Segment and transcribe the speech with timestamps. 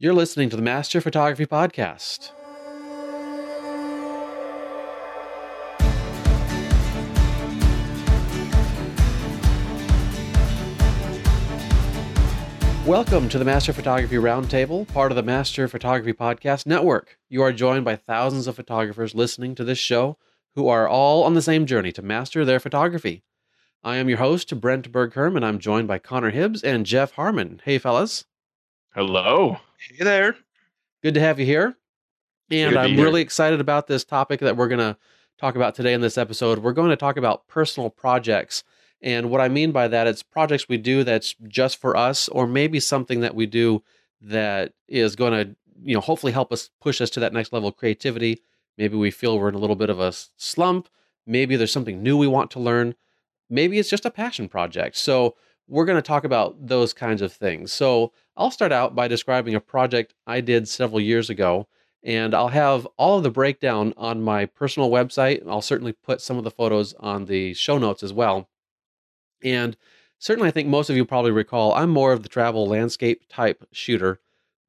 [0.00, 2.30] You're listening to the Master Photography Podcast.
[12.86, 17.18] Welcome to the Master Photography Roundtable, part of the Master Photography Podcast Network.
[17.28, 20.16] You are joined by thousands of photographers listening to this show
[20.54, 23.24] who are all on the same journey to master their photography.
[23.82, 27.60] I am your host, Brent Bergherm, and I'm joined by Connor Hibbs and Jeff Harmon.
[27.64, 28.26] Hey, fellas.
[28.94, 29.58] Hello.
[29.78, 30.36] Hey there.
[31.04, 31.76] Good to have you here.
[32.50, 33.04] And Good to be I'm here.
[33.04, 34.96] really excited about this topic that we're going to
[35.38, 36.58] talk about today in this episode.
[36.58, 38.64] We're going to talk about personal projects.
[39.02, 42.48] And what I mean by that, it's projects we do that's just for us, or
[42.48, 43.84] maybe something that we do
[44.20, 47.68] that is going to, you know, hopefully help us push us to that next level
[47.68, 48.42] of creativity.
[48.76, 50.88] Maybe we feel we're in a little bit of a slump.
[51.24, 52.96] Maybe there's something new we want to learn.
[53.48, 54.96] Maybe it's just a passion project.
[54.96, 55.36] So
[55.68, 57.72] we're going to talk about those kinds of things.
[57.72, 61.68] So I'll start out by describing a project I did several years ago,
[62.02, 65.46] and I'll have all of the breakdown on my personal website.
[65.46, 68.48] I'll certainly put some of the photos on the show notes as well.
[69.44, 69.76] And
[70.18, 73.66] certainly, I think most of you probably recall I'm more of the travel landscape type
[73.70, 74.20] shooter,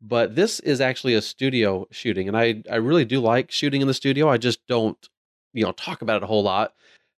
[0.01, 3.87] but this is actually a studio shooting, and I I really do like shooting in
[3.87, 4.29] the studio.
[4.29, 5.09] I just don't
[5.53, 6.73] you know talk about it a whole lot.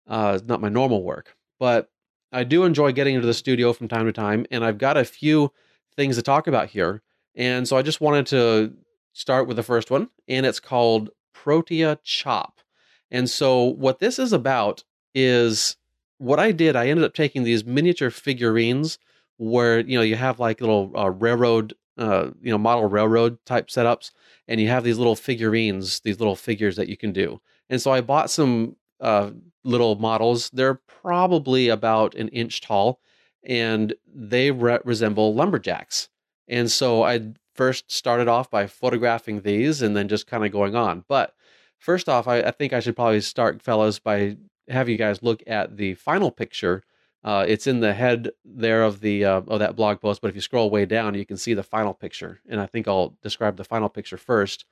[0.08, 1.90] Uh, it's not my normal work, but
[2.32, 5.04] I do enjoy getting into the studio from time to time, and I've got a
[5.04, 5.52] few
[5.96, 7.02] things to talk about here.
[7.36, 8.74] And so I just wanted to
[9.14, 12.62] start with the first one, and it's called Protea Chop.
[13.10, 15.76] And so what this is about is
[16.18, 16.76] what I did.
[16.76, 18.98] I ended up taking these miniature figurines
[19.38, 23.68] where you know you have like little uh, railroad, uh, you know, model railroad type
[23.68, 24.12] setups,
[24.48, 27.42] and you have these little figurines, these little figures that you can do.
[27.70, 29.32] And so I bought some uh,
[29.64, 30.50] little models.
[30.52, 33.00] They're probably about an inch tall,
[33.44, 36.10] and they re- resemble lumberjacks.
[36.48, 40.76] And so I first started off by photographing these and then just kind of going
[40.76, 41.06] on.
[41.08, 41.34] But
[41.78, 44.38] first off, I, I think I should probably start, fellas, by
[44.68, 46.84] having you guys look at the final picture.
[47.24, 50.36] Uh, it's in the head there of the uh, of that blog post, but if
[50.36, 52.42] you scroll way down, you can see the final picture.
[52.50, 54.66] And I think I'll describe the final picture first,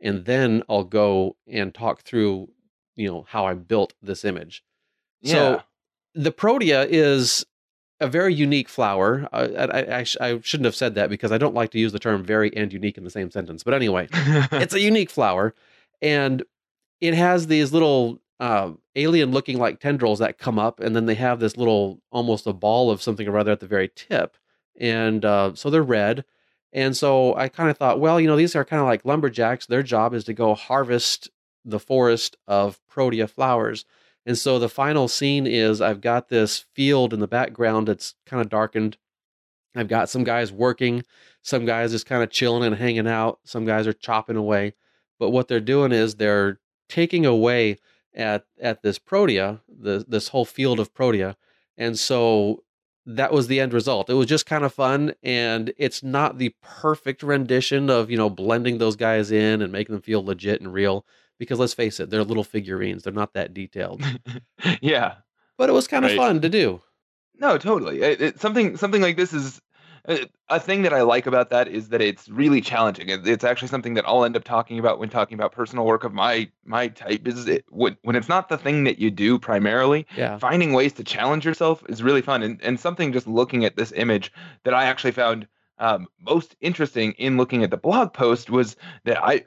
[0.00, 2.48] and then I'll go and talk through,
[2.96, 4.64] you know, how I built this image.
[5.32, 5.62] So
[6.14, 7.44] the protea is
[8.00, 9.28] a very unique flower.
[9.32, 11.92] I, I, I, sh- I shouldn't have said that because I don't like to use
[11.92, 13.62] the term very and unique in the same sentence.
[13.62, 15.54] But anyway, it's a unique flower,
[16.02, 16.42] and
[17.00, 21.14] it has these little uh, alien looking like tendrils that come up, and then they
[21.14, 24.36] have this little almost a ball of something or other at the very tip.
[24.78, 26.24] And uh, so they're red.
[26.72, 29.66] And so I kind of thought, well, you know, these are kind of like lumberjacks.
[29.66, 31.30] Their job is to go harvest
[31.64, 33.84] the forest of protea flowers.
[34.26, 38.40] And so the final scene is I've got this field in the background that's kind
[38.40, 38.96] of darkened.
[39.76, 41.04] I've got some guys working,
[41.42, 44.74] some guys just kind of chilling and hanging out, some guys are chopping away.
[45.18, 47.78] But what they're doing is they're taking away
[48.14, 51.36] at at this protea, the this whole field of protea.
[51.76, 52.62] And so
[53.06, 54.08] that was the end result.
[54.08, 58.30] It was just kind of fun and it's not the perfect rendition of, you know,
[58.30, 61.04] blending those guys in and making them feel legit and real
[61.38, 63.02] because let's face it, they're little figurines.
[63.02, 64.02] They're not that detailed.
[64.80, 65.14] yeah.
[65.56, 66.16] But it was kind of Right.
[66.18, 66.80] fun to do.
[67.38, 68.00] No, totally.
[68.02, 69.60] It, it, something something like this is
[70.06, 70.18] uh,
[70.48, 73.08] a thing that I like about that is that it's really challenging.
[73.08, 76.12] It's actually something that I'll end up talking about when talking about personal work of
[76.12, 77.26] my my type.
[77.26, 80.38] Is it when, when it's not the thing that you do primarily, Yeah.
[80.38, 82.42] finding ways to challenge yourself is really fun.
[82.42, 84.32] And and something just looking at this image
[84.64, 89.20] that I actually found um, most interesting in looking at the blog post was that
[89.24, 89.44] I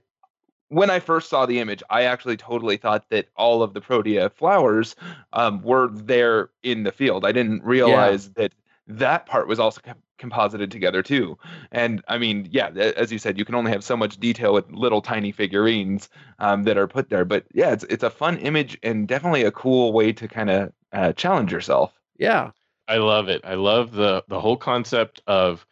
[0.69, 4.29] when I first saw the image, I actually totally thought that all of the protea
[4.29, 4.95] flowers
[5.33, 7.25] um, were there in the field.
[7.25, 8.53] I didn't realize that
[8.87, 11.37] that part was also com- composited together too.
[11.71, 14.53] And I mean, yeah, a- as you said, you can only have so much detail
[14.53, 17.25] with little tiny figurines um, that are put there.
[17.25, 20.73] But yeah, it's it's a fun image and definitely a cool way to kind of
[20.91, 21.93] uh, challenge yourself.
[22.17, 22.51] Yeah.
[22.89, 23.41] I love it.
[23.43, 25.65] I love the the whole concept of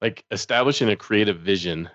[0.00, 1.88] like establishing a creative vision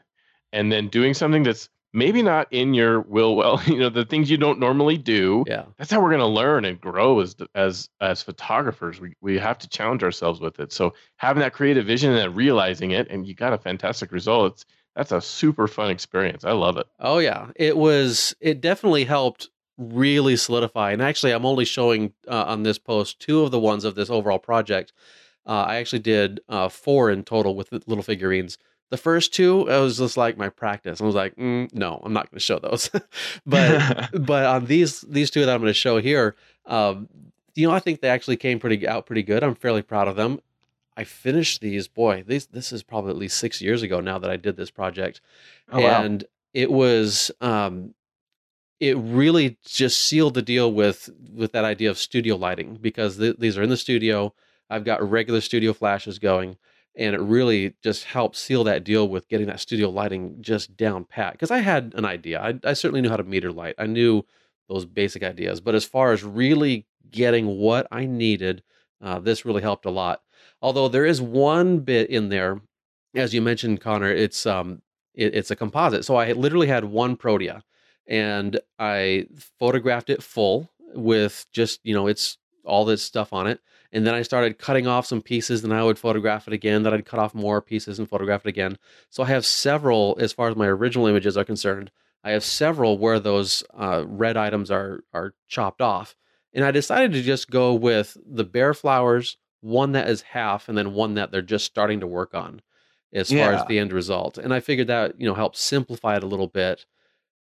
[0.54, 4.30] and then doing something that's maybe not in your will well, you know, the things
[4.30, 5.44] you don't normally do.
[5.48, 5.66] Yeah.
[5.78, 9.00] That's how we're going to learn and grow as as as photographers.
[9.00, 10.72] We we have to challenge ourselves with it.
[10.72, 14.54] So having that creative vision and realizing it and you got a fantastic result.
[14.54, 14.66] It's
[14.96, 16.44] that's a super fun experience.
[16.44, 16.88] I love it.
[17.00, 17.48] Oh yeah.
[17.56, 20.92] It was it definitely helped really solidify.
[20.92, 24.10] And actually I'm only showing uh, on this post two of the ones of this
[24.10, 24.92] overall project.
[25.46, 28.58] Uh, I actually did uh, four in total with the little figurines.
[28.90, 31.00] The first two, it was just like my practice.
[31.00, 32.90] I was like, mm, no, I'm not going to show those.
[33.46, 37.08] but but on these these two that I'm going to show here, um,
[37.56, 39.44] you know, I think they actually came pretty out pretty good.
[39.44, 40.40] I'm fairly proud of them.
[40.98, 41.88] I finished these.
[41.88, 44.72] Boy, this this is probably at least six years ago now that I did this
[44.72, 45.22] project,
[45.72, 46.04] Oh, wow.
[46.04, 47.94] and it was um,
[48.80, 53.38] it really just sealed the deal with with that idea of studio lighting because th-
[53.38, 54.34] these are in the studio.
[54.70, 56.58] I've got regular studio flashes going,
[56.96, 61.06] and it really just helped seal that deal with getting that studio lighting just down
[61.06, 61.34] pat.
[61.34, 63.76] Because I had an idea, I, I certainly knew how to meter light.
[63.78, 64.24] I knew
[64.68, 68.64] those basic ideas, but as far as really getting what I needed,
[69.02, 70.22] uh, this really helped a lot.
[70.62, 72.62] Although there is one bit in there,
[73.16, 74.82] as you mentioned, Connor, it's um
[75.16, 76.06] it, it's a composite.
[76.06, 77.64] So I literally had one protea,
[78.08, 79.28] and I
[79.60, 84.14] photographed it full with just you know it's all this stuff on it, and then
[84.14, 85.62] I started cutting off some pieces.
[85.62, 86.84] Then I would photograph it again.
[86.84, 88.78] Then I'd cut off more pieces and photograph it again.
[89.10, 91.92] So I have several, as far as my original images are concerned,
[92.24, 96.16] I have several where those uh, red items are are chopped off,
[96.54, 100.78] and I decided to just go with the bare flowers, one that is half, and
[100.78, 102.62] then one that they're just starting to work on,
[103.14, 104.38] as far as the end result.
[104.38, 106.86] And I figured that you know helps simplify it a little bit.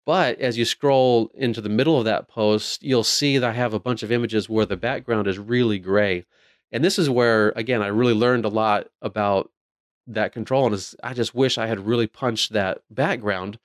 [0.07, 3.75] But as you scroll into the middle of that post, you'll see that I have
[3.75, 6.25] a bunch of images where the background is really gray.
[6.71, 9.51] And this is where, again, I really learned a lot about
[10.07, 10.65] that control.
[10.65, 13.59] And is I just wish I had really punched that background.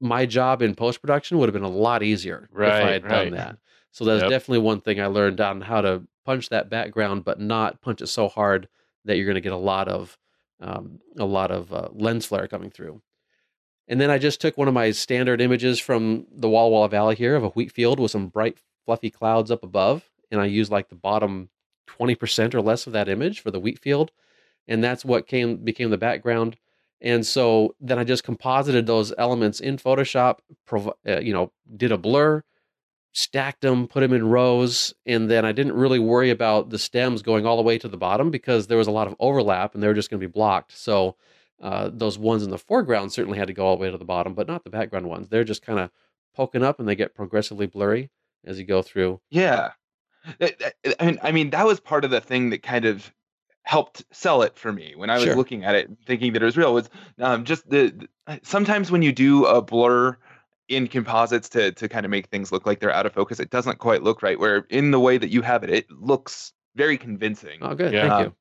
[0.00, 3.08] My job in post production would have been a lot easier if I Right, had
[3.08, 3.58] done that.
[3.92, 4.30] So that's Yep.
[4.30, 8.08] definitely one thing I learned on how to punch that background, but not punch it
[8.08, 8.68] so hard
[9.04, 10.18] that you're going to get a lot of
[10.60, 13.02] um, a lot of uh, lens flare coming through.
[13.90, 17.16] And then I just took one of my standard images from the Walla Walla Valley
[17.16, 18.56] here of a wheat field with some bright,
[18.86, 20.08] fluffy clouds up above.
[20.30, 21.50] And I used like the bottom
[21.88, 24.12] 20% or less of that image for the wheat field.
[24.68, 26.56] And that's what came became the background.
[27.00, 31.90] And so then I just composited those elements in Photoshop, prov- uh, you know, did
[31.90, 32.44] a blur,
[33.12, 37.22] stacked them, put them in rows, and then I didn't really worry about the stems
[37.22, 39.82] going all the way to the bottom because there was a lot of overlap and
[39.82, 40.78] they were just going to be blocked.
[40.78, 41.16] So
[41.60, 44.04] uh, those ones in the foreground certainly had to go all the way to the
[44.04, 45.28] bottom, but not the background ones.
[45.28, 45.90] They're just kind of
[46.34, 48.10] poking up and they get progressively blurry
[48.44, 49.20] as you go through.
[49.30, 49.72] Yeah.
[50.38, 53.12] That- that- I mean, that was part of the thing that kind of
[53.62, 55.36] helped sell it for me when I was Sure.
[55.36, 56.72] looking at it, and thinking that it was real.
[56.74, 60.16] Was um, just the, the- sometimes when you do a blur
[60.68, 63.50] in composites to to kind of make things look like they're out of focus, it
[63.50, 64.38] doesn't quite look right.
[64.38, 67.58] Where in the way that you have it, it looks very convincing.
[67.60, 67.92] Oh, good.
[67.92, 68.08] Yeah.
[68.08, 68.34] Thank you.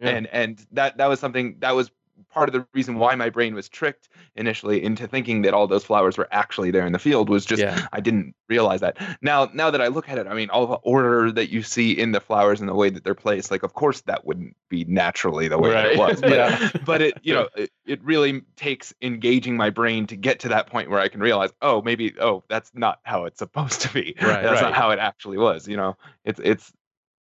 [0.00, 0.10] Yeah.
[0.10, 1.90] and and that that was something that was
[2.30, 5.84] part of the reason why my brain was tricked initially into thinking that all those
[5.84, 7.86] flowers were actually there in the field was just Yeah.
[7.92, 8.96] I didn't realize that.
[9.22, 11.92] Now now that I look at it, I mean all the order that you see
[11.92, 14.84] in the flowers and the way that they're placed, like of course that wouldn't be
[14.84, 16.20] naturally the way that it was.
[16.20, 16.70] But, Yeah.
[16.84, 20.66] but it you know it, it really takes engaging my brain to get to that
[20.68, 24.14] point where I can realize, oh maybe oh that's not how it's supposed to be.
[24.20, 24.42] Right.
[24.42, 24.68] that's Right.
[24.70, 25.66] not how it actually was.
[25.68, 26.72] You know, it's it's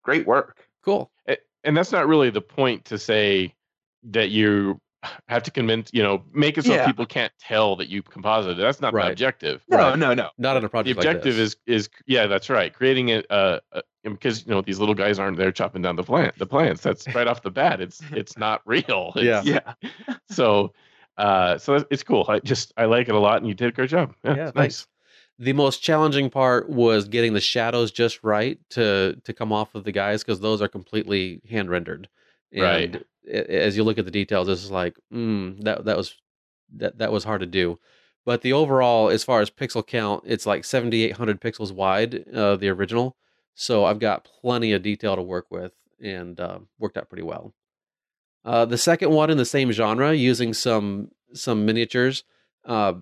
[0.03, 0.67] great work.
[0.85, 1.11] Cool.
[1.29, 3.55] A- and that's not really the point to say
[4.11, 4.79] that you
[5.29, 6.87] have to convince you know make it so Yeah.
[6.87, 9.07] people can't tell that you composited that's not Right.
[9.07, 9.99] the objective No, Right.
[9.99, 10.31] no, no.
[10.39, 11.57] Not on a the project like objective this.
[11.67, 15.19] is is yeah that's right creating it uh, uh because you know these little guys
[15.19, 18.37] aren't there chopping down the plant the plants that's right off the bat it's it's
[18.39, 19.75] not real It's- Yeah.
[19.83, 20.15] Yeah.
[20.31, 20.73] so
[21.19, 23.69] uh so it's- it's cool i just i like it a lot and you did
[23.69, 24.87] a great job yeah, Yeah, it's thanks.
[25.41, 29.83] The most challenging part was getting the shadows just right to to come off of
[29.83, 32.09] the guys because those are completely hand rendered.
[32.57, 32.85] Right.
[32.85, 36.17] And a- as you look at the details, this is like, mm, that that was
[36.77, 37.79] that that was hard to do.
[38.25, 42.25] But the overall, as far as pixel count, it's like seventy eight hundred pixels wide,
[42.35, 43.17] uh, the original.
[43.55, 45.73] So I've got plenty of detail to work with,
[46.03, 47.55] and uh, worked out pretty well.
[48.45, 52.25] Uh, the second one in the same genre, using some some miniatures.
[52.65, 52.95] Uh,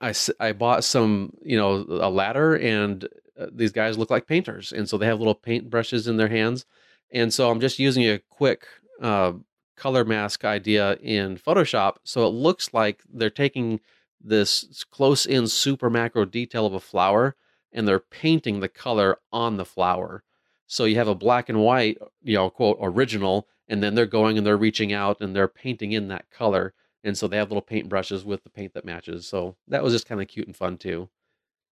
[0.00, 3.04] I, I bought some, you know, a ladder, and
[3.38, 6.28] uh, these guys look like painters, and so they have little paint brushes in their
[6.28, 6.66] hands,
[7.12, 8.66] and so I'm just using a quick
[9.00, 9.32] uh,
[9.76, 13.80] color mask idea in Photoshop, so it looks like they're taking
[14.20, 17.36] this close in super macro detail of a flower,
[17.72, 20.24] and they're painting the color on the flower.
[20.66, 24.36] So you have a black and white, you know, quote original, and then they're going
[24.36, 26.74] and they're reaching out and they're painting in that color
[27.04, 29.26] and so they have little paint brushes with the paint that matches.
[29.26, 31.08] So that was just kind of cute and fun too.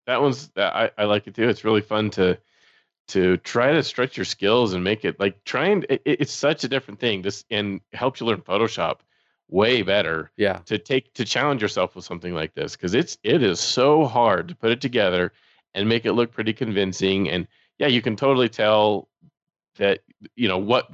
[0.06, 2.38] that one's I, I like it too it's really fun to
[3.08, 6.68] to try to stretch your skills and make it like trying it, it's such a
[6.68, 7.22] different thing.
[7.22, 8.98] This and helps you learn photoshop
[9.48, 13.42] way better Yeah, to take to challenge yourself with something like this because it's it
[13.42, 15.32] is so hard to put it together
[15.74, 17.28] and make it look pretty convincing.
[17.28, 17.46] And
[17.78, 19.08] yeah you can totally tell
[19.78, 20.00] that
[20.36, 20.90] you know what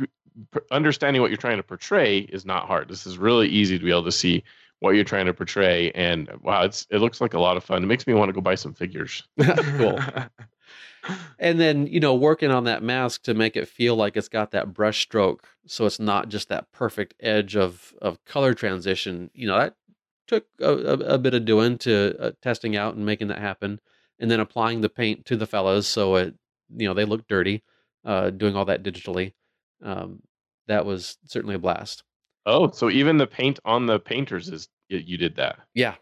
[0.71, 2.89] understanding what you're trying to portray is not hard.
[2.89, 4.45] This is really easy to be able to see
[4.81, 5.91] what you're trying to portray.
[5.93, 7.83] And wow it's it looks like a lot of fun.
[7.83, 9.25] It makes me want to go buy some figures.
[9.79, 9.99] Cool.
[11.39, 14.51] and then you know working on that mask to make it feel like it's got
[14.53, 19.47] that brush stroke so it's not just that perfect edge of of color transition you
[19.47, 19.75] know that
[20.27, 23.79] took a, a, a bit of doing to uh, testing out and making that happen
[24.19, 26.35] and then applying the paint to the fellas so it
[26.75, 27.63] you know they look dirty
[28.05, 29.33] uh, doing all that digitally
[29.83, 30.21] um,
[30.67, 32.03] that was certainly a blast
[32.47, 35.61] Oh, so even the paint on the painters is you, you did that.
[35.75, 35.95] yeah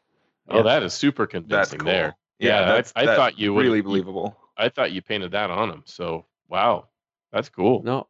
[0.49, 0.62] Oh, Yeah.
[0.64, 1.87] that is super convincing cool.
[1.87, 2.16] there.
[2.40, 4.37] Yeah, Yeah, I- that's, I thought you would- really you- believable.
[4.62, 5.83] I thought you painted that on them.
[5.87, 6.88] So wow,
[7.33, 7.83] that's cool.
[7.83, 8.09] No.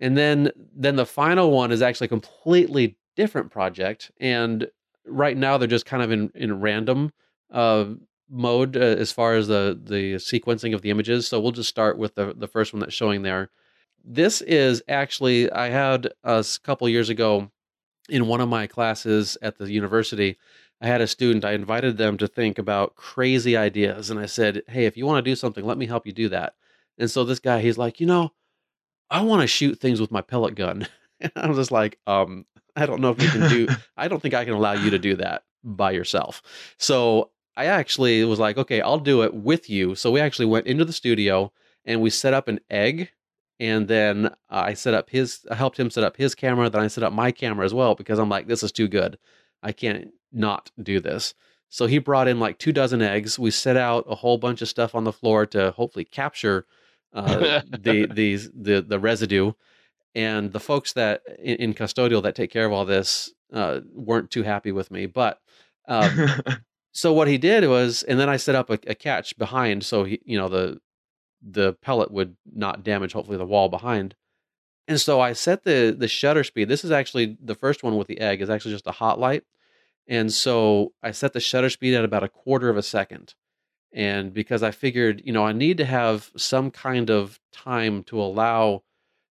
[0.00, 4.68] And then then the final one is actually a completely different project and
[5.04, 7.12] right now they're just kind of in in random
[7.52, 7.84] uh
[8.30, 11.28] mode uh, as far as the the sequencing of the images.
[11.28, 13.50] So we'll just start with the the first one that's showing there.
[14.04, 17.50] This is actually I had a couple years ago
[18.08, 20.38] in one of my classes at the university
[20.80, 24.10] I had a student, I invited them to think about crazy ideas.
[24.10, 26.28] And I said, Hey, if you want to do something, let me help you do
[26.30, 26.54] that.
[26.98, 28.32] And so this guy, he's like, You know,
[29.10, 30.86] I want to shoot things with my pellet gun.
[31.22, 33.68] And I was just like, um, I don't know if you can do,
[33.98, 36.40] I don't think I can allow you to do that by yourself.
[36.78, 39.94] So I actually was like, okay, I'll do it with you.
[39.94, 41.52] So we actually went into the studio
[41.84, 43.10] and we set up an egg.
[43.58, 46.70] And then I set up his, I helped him set up his camera.
[46.70, 49.18] Then I set up my camera as well because I'm like, this is too good.
[49.62, 51.34] I can't not do this.
[51.68, 53.38] So he brought in like two dozen eggs.
[53.38, 56.66] We set out a whole bunch of stuff on the floor to hopefully capture
[57.12, 59.52] uh, the these the the residue.
[60.14, 64.30] And the folks that in, in custodial that take care of all this uh, weren't
[64.30, 65.06] too happy with me.
[65.06, 65.40] But
[65.86, 66.28] um,
[66.92, 70.04] so what he did was, and then I set up a, a catch behind, so
[70.04, 70.80] he, you know, the
[71.42, 74.14] the pellet would not damage hopefully the wall behind.
[74.88, 76.68] And so I set the the shutter speed.
[76.68, 79.44] This is actually the first one with the egg is actually just a hot light.
[80.06, 83.34] And so I set the shutter speed at about a quarter of a second.
[83.92, 88.20] And because I figured, you know, I need to have some kind of time to
[88.20, 88.82] allow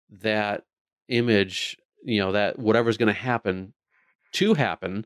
[0.10, 0.66] that
[1.08, 3.74] image, you know, that whatever's going to happen
[4.34, 5.06] to happen.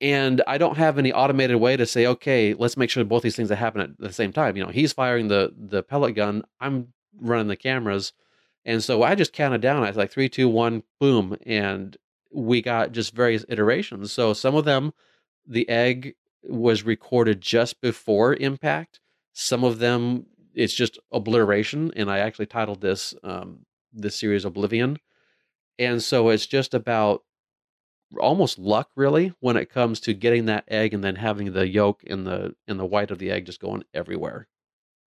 [0.00, 3.36] And I don't have any automated way to say, okay, let's make sure both these
[3.36, 4.56] things that happen at the same time.
[4.56, 8.12] You know, he's firing the the pellet gun, I'm running the cameras,
[8.66, 9.82] and so I just counted down.
[9.82, 11.96] I was like three, two, one, boom, and
[12.36, 14.12] we got just various iterations.
[14.12, 14.92] So some of them,
[15.46, 16.14] the egg
[16.44, 19.00] was recorded just before impact.
[19.32, 24.98] Some of them, it's just obliteration, and I actually titled this um, this series Oblivion.
[25.78, 27.22] And so it's just about
[28.18, 32.02] almost luck really when it comes to getting that egg and then having the yolk
[32.06, 34.46] and the and the white of the egg just going everywhere.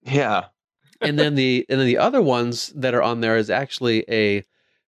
[0.03, 0.45] yeah.
[1.01, 4.43] and then the and then the other ones that are on there is actually a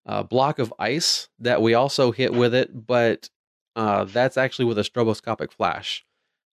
[0.06, 3.28] uh, block of ice that we also hit with it, but
[3.74, 6.04] uh, that's actually with a stroboscopic flash,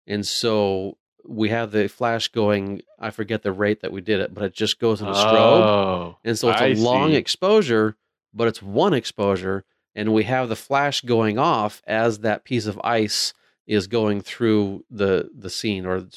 [0.08, 2.82] and so we have the flash going.
[3.00, 5.62] I forget the rate that we did it, but it just goes in a strobe.
[5.64, 7.16] Oh, And so it's a I long see.
[7.16, 7.96] exposure,
[8.34, 9.64] but it's one exposure.
[9.96, 13.34] And we have the flash going off as that piece of ice
[13.68, 16.08] is going through the, the scene, or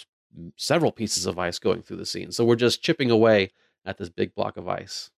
[0.56, 2.32] several pieces of ice going through the scene.
[2.32, 3.50] So we're just chipping away
[3.84, 5.10] at this big block of ice.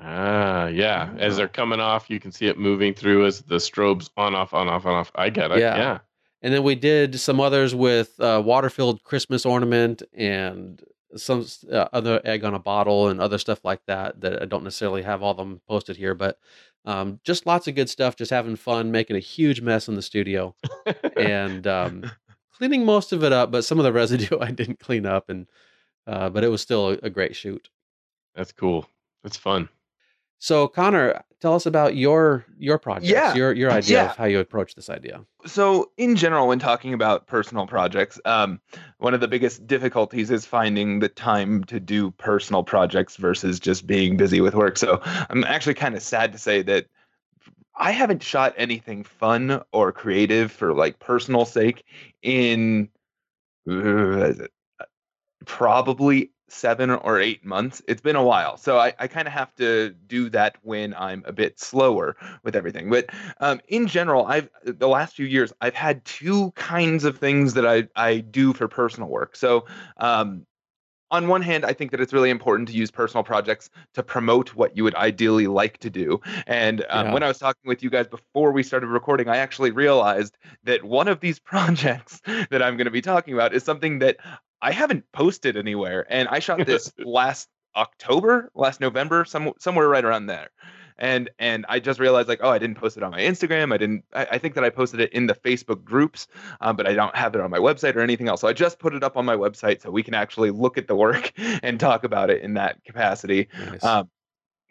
[0.00, 1.12] Ah, yeah.
[1.18, 4.54] As they're coming off, you can see it moving through as the strobes on, off,
[4.54, 5.10] on, off, on, off.
[5.14, 5.58] I get it.
[5.58, 5.76] Yeah.
[5.76, 5.98] Yeah.
[6.40, 10.80] And then we did some others with uh, water filled Christmas ornament and
[11.16, 14.62] some uh, other egg on a bottle and other stuff like that that I don't
[14.62, 16.38] necessarily have all them posted here, but
[16.84, 20.02] um, just lots of good stuff, just having fun, making a huge mess in the
[20.02, 20.54] studio
[21.16, 22.10] and um,
[22.56, 25.46] cleaning most of it up, but some of the residue I didn't clean up and
[26.06, 27.68] uh, but it was still a, a great shoot.
[28.34, 28.88] That's cool.
[29.22, 29.68] That's fun.
[30.38, 33.34] So Connor, tell us about your your project, Yeah.
[33.34, 34.10] your your idea Yeah.
[34.10, 35.24] of how you approach this idea.
[35.46, 38.60] So, in general, when talking about personal projects, um,
[38.98, 43.86] one of the biggest difficulties is finding the time to do personal projects versus just
[43.86, 44.76] being busy with work.
[44.78, 46.86] So, I'm actually kind of sad to say that
[47.76, 51.84] I haven't shot anything fun or creative for like personal sake
[52.22, 52.88] in
[53.70, 54.32] uh,
[55.46, 57.82] probably seven or eight months.
[57.86, 58.56] It's been a while.
[58.56, 62.56] So I, I kind of have to do that when I'm a bit slower with
[62.56, 62.90] everything.
[62.90, 67.54] But um, in general, I've the last few years I've had two kinds of things
[67.54, 69.36] that I I do for personal work.
[69.36, 69.66] So
[69.98, 70.46] um,
[71.10, 74.54] on one hand, I think that it's really important to use personal projects to promote
[74.54, 76.20] what you would ideally like to do.
[76.46, 77.12] And um, Yeah.
[77.12, 80.84] when I was talking with you guys before we started recording, I actually realized that
[80.84, 84.18] one of these projects that I'm going to be talking about is something that
[84.60, 86.06] I haven't posted anywhere.
[86.08, 90.48] And I shot this last October, last November, some, somewhere right around there.
[90.98, 93.72] and and I just realized like, oh, I didn't post it on my Instagram.
[93.72, 94.04] I didn't.
[94.12, 96.26] I, I think that I posted it in the Facebook groups,
[96.60, 98.40] um, but I don't have it on my website or anything else.
[98.40, 100.88] So I just put it up on my website so we can actually look at
[100.88, 103.48] the work and talk about it in that capacity.
[103.70, 103.84] Nice.
[103.84, 104.10] Um,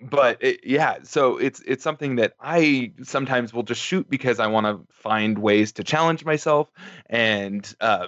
[0.02, 4.48] but it, yeah, so it's it's something that I sometimes will just shoot because I
[4.48, 6.70] want to find ways to challenge myself
[7.08, 8.08] and uh,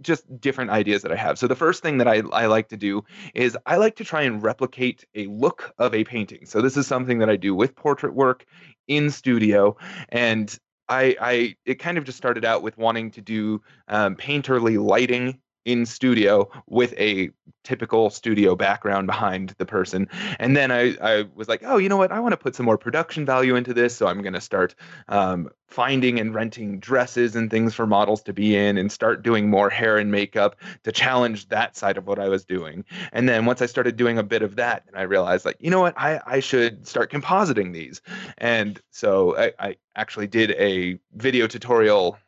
[0.00, 1.38] just different ideas that I have.
[1.38, 4.22] So the first thing that I, I like to do is I like to try
[4.22, 6.46] and replicate a look of a painting.
[6.46, 8.44] So this is something that I do with portrait work
[8.88, 9.76] in studio,
[10.10, 10.56] and
[10.88, 15.40] I I it kind of just started out with wanting to do um, painterly lighting
[15.64, 17.30] in studio with a
[17.62, 20.08] typical studio background behind the person.
[20.38, 22.12] And then I, I was like, oh, you know what?
[22.12, 23.96] I want to put some more production value into this.
[23.96, 24.74] So I'm going to start
[25.08, 29.48] um, finding and renting dresses and things for models to be in and start doing
[29.48, 32.84] more hair and makeup to challenge that side of what I was doing.
[33.12, 35.70] And then once I started doing a bit of that, and I realized, like, you
[35.70, 35.94] know what?
[35.96, 38.02] I, I should start compositing these.
[38.36, 42.18] And so I, I actually did a video tutorial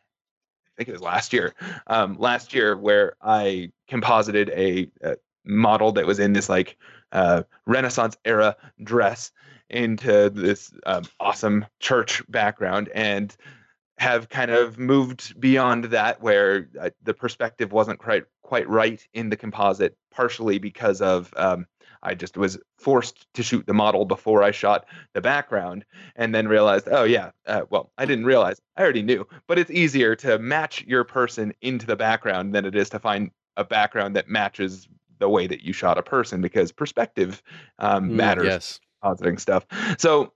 [0.77, 1.55] I think it was last year,
[1.87, 5.17] um, last year where I composited a, a,
[5.49, 6.77] model that was in this like
[7.13, 9.31] uh, Renaissance era dress
[9.71, 13.35] into this um, awesome church background and
[13.99, 19.31] have kind of moved beyond that where uh, the perspective wasn't quite quite right in
[19.31, 21.67] the composite partially because of um,
[22.03, 25.85] I just was forced to shoot the model before I shot the background,
[26.15, 29.71] and then realized, oh yeah, uh, well I didn't realize, I already knew, but it's
[29.71, 34.17] easier to match your person into the background than it is to find a background
[34.17, 34.89] that matches
[35.19, 37.43] the way that you shot a person because perspective
[37.79, 38.45] um, mm, matters.
[38.45, 39.67] Yes, positing stuff.
[39.99, 40.33] So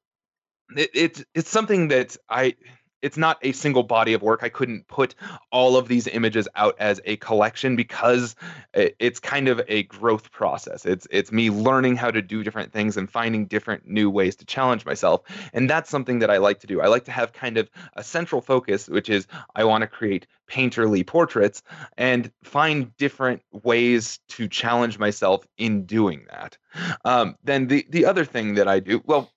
[0.77, 2.55] it, it's it's something that I
[3.03, 4.41] it's not a single body of work.
[4.43, 5.15] I couldn't put
[5.51, 8.37] all of these images out as a collection because
[8.75, 10.85] it's kind of a growth process.
[10.87, 14.45] It's it's me learning how to do different things and finding different new ways to
[14.45, 15.23] challenge myself.
[15.53, 16.81] And that's something that I like to do.
[16.81, 20.27] I like to have kind of a central focus, which is I want to create
[20.49, 21.63] painterly portraits
[21.97, 26.59] and find different ways to challenge myself in doing that.
[27.05, 29.31] Um, then the the other thing that I do, well,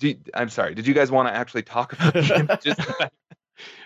[0.00, 0.74] you, I'm sorry.
[0.74, 2.76] Did you guys want to actually talk about the images?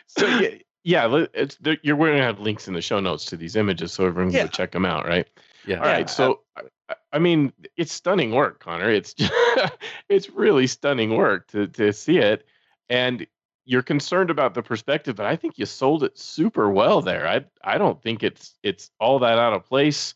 [0.06, 1.24] so yeah, yeah.
[1.34, 4.32] It's, you're going to have links in the show notes to these images, so everyone
[4.32, 4.42] yeah.
[4.42, 5.28] can check them out, right?
[5.66, 5.76] Yeah.
[5.76, 6.00] All right.
[6.00, 6.06] Yeah.
[6.06, 8.90] So, I, I mean, it's stunning work, Connor.
[8.90, 9.33] It's just,
[10.09, 12.46] it's really stunning work to to see it,
[12.88, 13.26] and
[13.68, 17.28] you're concerned about the perspective, but I think you sold it super well there.
[17.28, 20.14] I I don't think it's it's all that out of place.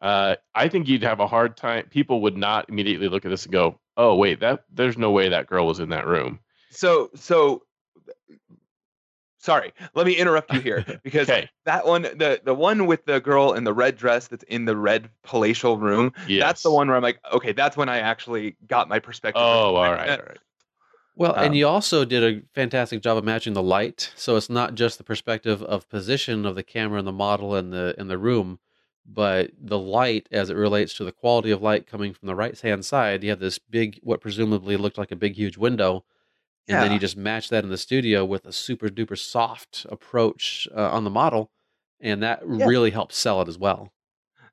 [0.00, 1.86] Uh, I think you'd have a hard time.
[1.90, 5.28] People would not immediately look at this and go, oh wait, that there's no way
[5.28, 6.40] that girl was in that room.
[6.70, 7.62] So so
[9.38, 11.50] sorry, let me interrupt you here because okay.
[11.64, 14.76] that one, the the one with the girl in the red dress that's in the
[14.76, 16.42] red palatial room, yes.
[16.42, 19.42] that's the one where I'm like, okay, that's when I actually got my perspective.
[19.42, 20.38] Oh, all right, all right.
[21.14, 24.48] Well, um, and you also did a fantastic job of matching the light, so it's
[24.48, 28.08] not just the perspective of position of the camera and the model and the in
[28.08, 28.60] the room,
[29.06, 32.58] but the light as it relates to the quality of light coming from the right
[32.60, 36.04] hand side you have this big what presumably looked like a big huge window
[36.68, 36.82] and yeah.
[36.82, 40.90] then you just match that in the studio with a super duper soft approach uh,
[40.90, 41.50] on the model
[42.00, 42.66] and that yeah.
[42.66, 43.92] really helps sell it as well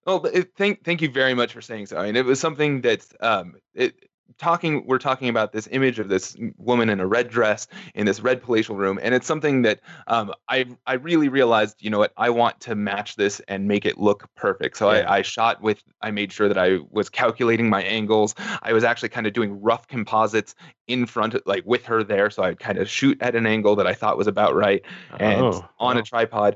[0.05, 3.05] well thank thank you very much for saying so i mean it was something that
[3.21, 7.67] um it talking we're talking about this image of this woman in a red dress
[7.95, 11.89] in this red palatial room and it's something that um, i i really realized you
[11.89, 14.99] know what i want to match this and make it look perfect so yeah.
[14.99, 18.83] I, I shot with i made sure that i was calculating my angles i was
[18.83, 20.55] actually kind of doing rough composites
[20.87, 23.75] in front of like with her there so i'd kind of shoot at an angle
[23.75, 24.83] that i thought was about right
[25.19, 26.01] and oh, on oh.
[26.01, 26.55] a tripod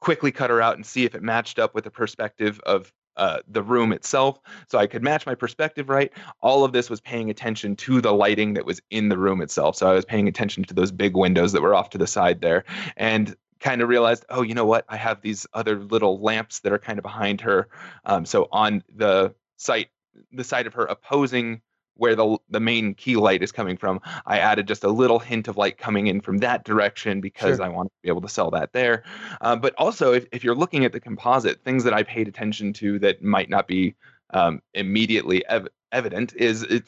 [0.00, 3.40] quickly cut her out and see if it matched up with the perspective of uh,
[3.46, 6.10] the room itself so I could match my perspective right.
[6.40, 9.76] All of this was paying attention to the lighting that was in the room itself.
[9.76, 12.40] So I was paying attention to those big windows that were off to the side
[12.40, 12.64] there
[12.96, 14.86] and kind of realized, oh, you know what?
[14.88, 17.68] I have these other little lamps that are kind of behind her.
[18.06, 19.88] Um, so on the site,
[20.32, 21.60] the side of her opposing
[21.94, 24.00] where the the main key light is coming from.
[24.26, 27.66] I added just a little hint of light coming in from that direction because sure.
[27.66, 29.04] I want to be able to sell that there.
[29.40, 32.72] Uh, but also, if, if you're looking at the composite, things that I paid attention
[32.74, 33.94] to that might not be
[34.30, 36.84] um, immediately ev- evident is it,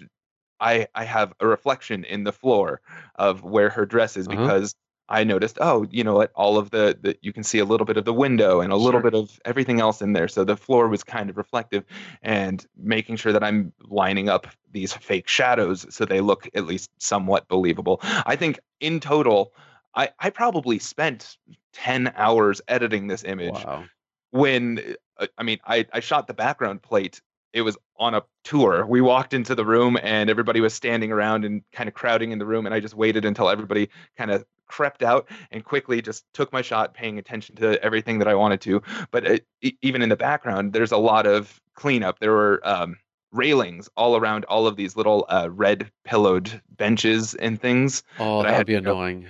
[0.61, 2.81] I I have a reflection in the floor
[3.17, 4.41] of where her dress is uh-huh.
[4.41, 4.75] because
[5.09, 6.33] I noticed, oh, you know what?
[6.35, 8.77] All of the, the you can see a little bit of the window and a
[8.77, 10.29] little bit of everything else in there.
[10.29, 11.85] So the floor was kind of reflective
[12.23, 16.91] and making sure that I'm lining up these fake shadows so they look at least
[16.99, 18.01] somewhat believable.
[18.03, 19.53] I think in total,
[19.95, 21.37] I, I probably spent
[21.75, 23.55] 10 hours editing this image.
[23.55, 23.85] Wow.
[24.31, 24.81] When
[25.19, 27.21] uh, I mean, I, I shot the background plate
[27.53, 28.85] it was on a tour.
[28.85, 32.39] We walked into the room and everybody was standing around and kind of crowding in
[32.39, 33.89] the room, and I just waited until everybody
[34.19, 38.29] kind of crept out and quickly just took my shot, paying attention to everything that
[38.29, 38.83] I wanted to.
[39.11, 39.47] But it,
[39.83, 42.19] even in the background, there's a lot of cleanup.
[42.19, 42.97] There were um,
[43.31, 48.03] railings all around all of these little uh, red pillowed benches and things.
[48.19, 49.27] Oh, that would be annoying.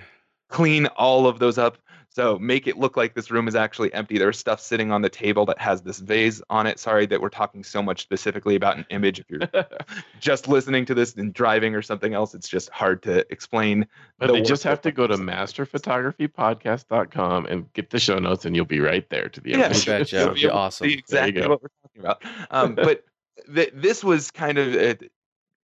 [0.48, 1.78] Clean all of those up.
[2.14, 4.18] So make it look like this room is actually empty.
[4.18, 6.78] There's stuff sitting on the table that has this vase on it.
[6.78, 9.18] Sorry that we're talking so much specifically about an image.
[9.18, 9.48] If you're
[10.20, 13.86] just listening to this and driving or something else, it's just hard to explain.
[14.18, 18.54] But the they just have to go to masterphotographypodcast.com and get the show notes, and
[18.54, 19.86] you'll be right there to the yeah, image.
[19.86, 20.90] Yeah, that would be awesome.
[20.90, 22.22] Exactly what we're talking about.
[22.50, 23.06] Um, but
[23.54, 25.10] th- this was kind of it,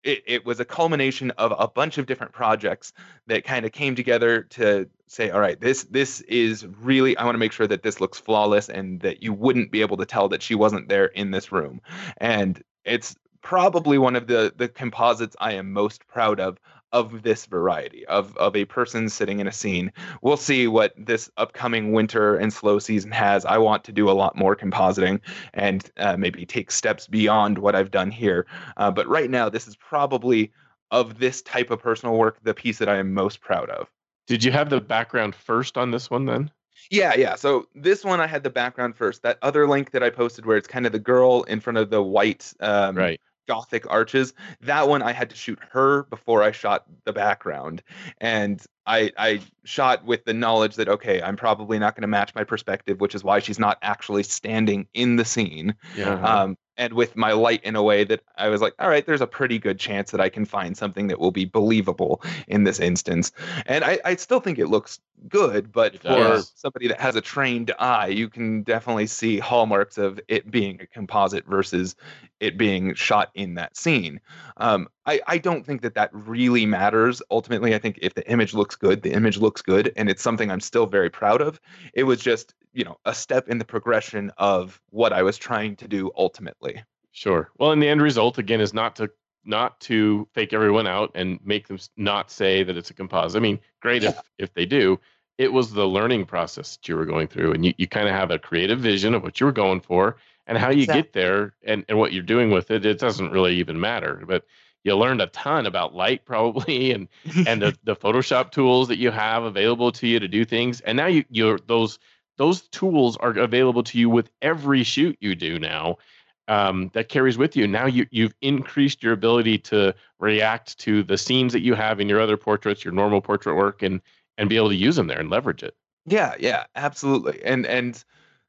[0.04, 2.92] it, it was a culmination of a bunch of different projects
[3.26, 7.34] that kind of came together to say all right this this is really i want
[7.34, 10.28] to make sure that this looks flawless and that you wouldn't be able to tell
[10.28, 11.80] that she wasn't there in this room.
[12.18, 16.58] And it's probably one of the the composites i am most proud of
[16.92, 19.92] of this variety of of a person sitting in a scene.
[20.22, 23.44] We'll see what this upcoming winter and slow season has.
[23.44, 25.20] I want to do a lot more compositing
[25.54, 28.46] and uh, maybe take steps beyond what I've done here.
[28.76, 30.52] Uh, but right now, this is probably
[30.90, 33.88] of this type of personal work the piece that I am most proud of.
[34.26, 36.50] Did you have the background first on this one then?
[36.90, 37.34] Yeah, yeah.
[37.34, 39.22] So this one I had the background first.
[39.22, 41.90] That other link that I posted where it's kind of the girl in front of
[41.90, 44.34] the white um, right gothic arches.
[44.60, 47.82] That one I had to shoot her before I shot the background.
[48.20, 52.34] And I I shot with the knowledge that okay, I'm probably not going to match
[52.34, 55.74] my perspective, which is why she's not actually standing in the scene.
[55.96, 56.14] Yeah.
[56.22, 59.20] Um, and with my light in a way that I was like, all right, there's
[59.20, 62.78] a pretty good chance that I can find something that will be believable in this
[62.78, 63.32] instance.
[63.66, 67.74] And I, I still think it looks good, but for somebody that has a trained
[67.78, 71.96] eye, you can definitely see hallmarks of it being a composite versus
[72.40, 74.20] it being shot in that scene.
[74.56, 77.22] Um, I, I don't think that that really matters.
[77.30, 80.50] Ultimately, I think if the image looks good, the image looks good, and it's something
[80.50, 81.58] I'm still very proud of.
[81.94, 85.76] It was just you know a step in the progression of what I was trying
[85.76, 86.84] to do ultimately.
[87.12, 87.50] Sure.
[87.58, 89.10] Well, and the end result again is not to
[89.46, 93.38] not to fake everyone out and make them not say that it's a composite.
[93.38, 94.10] I mean, great yeah.
[94.10, 95.00] if if they do.
[95.38, 98.14] It was the learning process that you were going through, and you, you kind of
[98.14, 100.16] have a creative vision of what you were going for
[100.48, 101.02] and how you exactly.
[101.02, 102.84] get there and, and what you're doing with it.
[102.84, 104.24] It doesn't really even matter.
[104.26, 104.44] But
[104.84, 107.08] you learned a ton about light probably and
[107.46, 110.80] and the, the Photoshop tools that you have available to you to do things.
[110.80, 111.98] And now you you're those
[112.36, 115.98] those tools are available to you with every shoot you do now.
[116.46, 117.66] Um, that carries with you.
[117.66, 122.08] Now you you've increased your ability to react to the scenes that you have in
[122.08, 124.00] your other portraits, your normal portrait work, and
[124.38, 125.76] and be able to use them there and leverage it.
[126.06, 127.44] Yeah, yeah, absolutely.
[127.44, 128.02] And and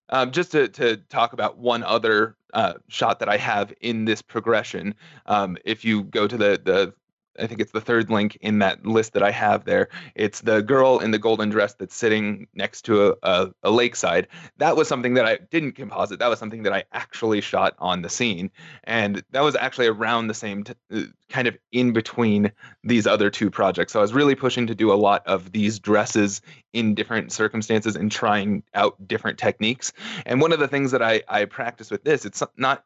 [0.09, 4.21] um, just to to talk about one other uh, shot that I have in this
[4.21, 4.95] progression,
[5.25, 6.93] um, if you go to the the
[7.39, 9.89] I think it's the third link in that list that I have there.
[10.15, 14.27] It's the girl in the golden dress that's sitting next to a, a, a, lakeside.
[14.57, 16.19] That was something that I didn't composite.
[16.19, 18.51] That was something that I actually shot on the scene.
[18.83, 22.51] And that was actually around the same t- uh, kind of in between
[22.83, 23.93] these other two projects.
[23.93, 26.41] So I was really pushing to do a lot of these dresses
[26.73, 29.93] in different circumstances and trying out different techniques.
[30.25, 32.83] And one of the things that I, I practice with this, it's not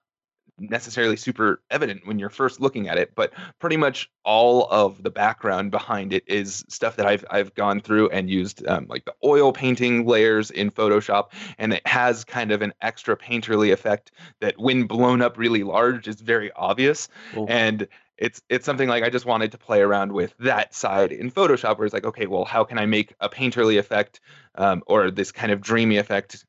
[0.57, 5.09] necessarily super evident when you're first looking at it, but pretty much all of the
[5.09, 9.15] background behind it is stuff that I've I've gone through and used um, like the
[9.23, 14.11] oil painting layers in Photoshop, and it has kind of an extra painterly effect
[14.41, 17.07] that when blown up really large is very obvious.
[17.47, 17.87] And
[18.17, 21.77] it's it's something like I just wanted to play around with that side in Photoshop,
[21.77, 24.21] where it's like, okay, well, how can I make a painterly effect
[24.55, 26.45] um, or this kind of dreamy effect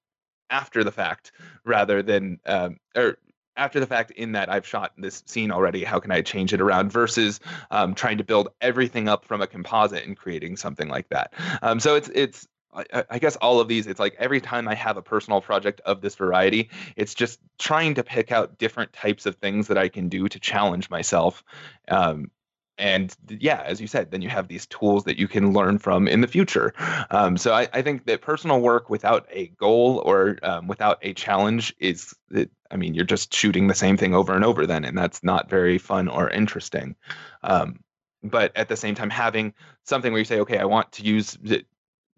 [0.50, 1.32] after the fact
[1.64, 3.16] rather than um, or
[3.56, 6.60] after the fact in that I've shot this scene already, how can I change it
[6.60, 7.40] around versus
[7.70, 11.32] um, trying to build everything up from a composite and creating something like that.
[11.62, 14.74] Um, so it's it's I, I, guess all of these, it's like every time I
[14.74, 19.26] have a personal project of this variety, it's just trying to pick out different types
[19.26, 21.44] of things that I can do to challenge myself.
[21.88, 22.30] Um,
[22.78, 26.08] and yeah, as you said, then you have these tools that you can learn from
[26.08, 26.72] in the future.
[27.10, 31.14] Um, so I, I, think that personal work without a goal or um, without a
[31.14, 34.84] challenge is, it, I mean, you're just shooting the same thing over and over then,
[34.84, 36.96] and that's not very fun or interesting.
[37.42, 37.78] Um,
[38.24, 41.38] but at the same time, having something where you say, okay, I want to use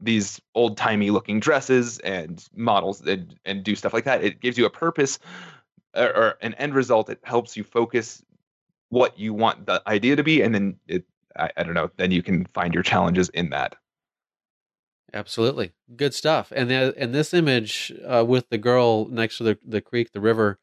[0.00, 4.56] these old timey looking dresses and models and, and do stuff like that, it gives
[4.56, 5.18] you a purpose
[5.94, 7.10] or, or an end result.
[7.10, 8.22] It helps you focus
[8.90, 11.04] what you want the idea to be, and then it
[11.36, 13.76] I, I don't know, then you can find your challenges in that.
[15.14, 16.52] Absolutely, good stuff.
[16.54, 20.20] And the, and this image uh, with the girl next to the the creek, the
[20.20, 20.58] river,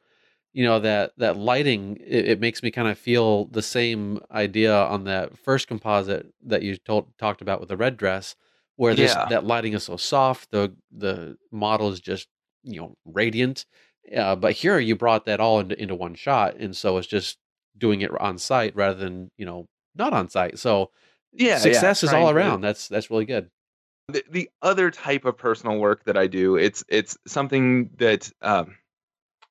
[0.53, 4.75] you know that that lighting it, it makes me kind of feel the same idea
[4.75, 8.35] on that first composite that you told talked about with the red dress
[8.77, 9.25] where this Yeah.
[9.25, 12.27] that lighting is so soft the the model is just
[12.63, 13.65] you know radiant
[14.15, 17.39] uh, but here you brought that all into, into one shot and so it's just
[17.77, 20.91] doing it on site rather than you know not on site so
[21.31, 23.49] Yeah, yeah, success is all trying to- around that's that's really good
[24.09, 28.75] the, the other type of personal work that I do, it's it's something that um,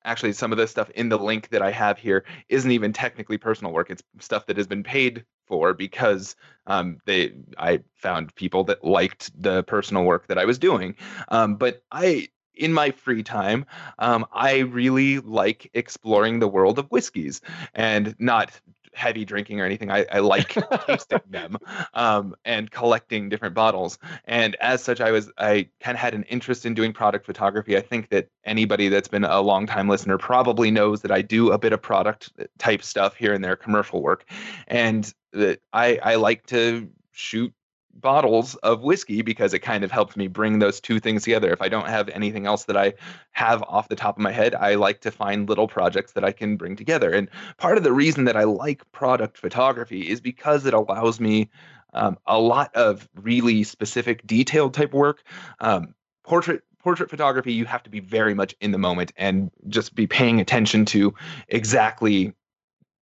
[0.05, 3.37] actually some of the stuff in the link that I have here isn't even technically
[3.37, 3.89] personal work.
[3.89, 6.35] It's stuff that has been paid for because
[6.67, 10.95] um, they I found people that liked the personal work that I was doing.
[11.29, 13.65] Um, but I in my free time,
[13.99, 17.41] um, I really like exploring the world of whiskeys
[17.73, 18.59] and not
[18.93, 19.91] heavy drinking or anything.
[19.91, 21.57] I, I like tasting them
[21.93, 23.97] um, and collecting different bottles.
[24.25, 27.75] And as such, I was I kind of had an interest in doing product photography.
[27.75, 31.51] I think that anybody that's been a long time listener probably knows that I do
[31.51, 34.29] a bit of product type stuff here and there, commercial work,
[34.67, 37.53] and that I I like to shoot
[37.93, 41.51] bottles of whiskey because it kind of helps me bring those two things together.
[41.51, 42.93] If I don't have anything else that I
[43.31, 46.31] have off the top of my head, I like to find little projects that I
[46.31, 47.11] can bring together.
[47.11, 51.49] And part of the reason that I like product photography is because it allows me
[51.93, 55.23] um, a lot of really specific detailed type work.
[55.59, 59.95] Um, portrait portrait photography, you have to be very much in the moment and just
[59.95, 61.13] be paying attention to
[61.47, 62.33] exactly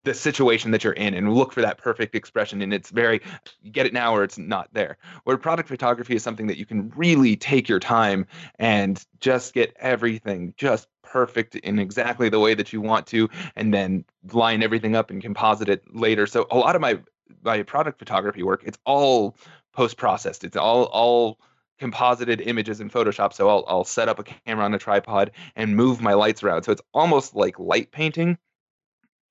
[0.03, 3.21] the situation that you're in and look for that perfect expression and it's very
[3.61, 4.97] you get it now or it's not there.
[5.25, 8.25] Where product photography is something that you can really take your time
[8.57, 13.73] and just get everything just perfect in exactly the way that you want to and
[13.73, 16.25] then line everything up and composite it later.
[16.25, 16.99] So a lot of my
[17.43, 19.37] my product photography work it's all
[19.73, 21.39] post processed it's all all
[21.79, 23.33] composited images in photoshop.
[23.33, 26.61] So I'll, I'll set up a camera on a tripod and move my lights around.
[26.61, 28.37] So it's almost like light painting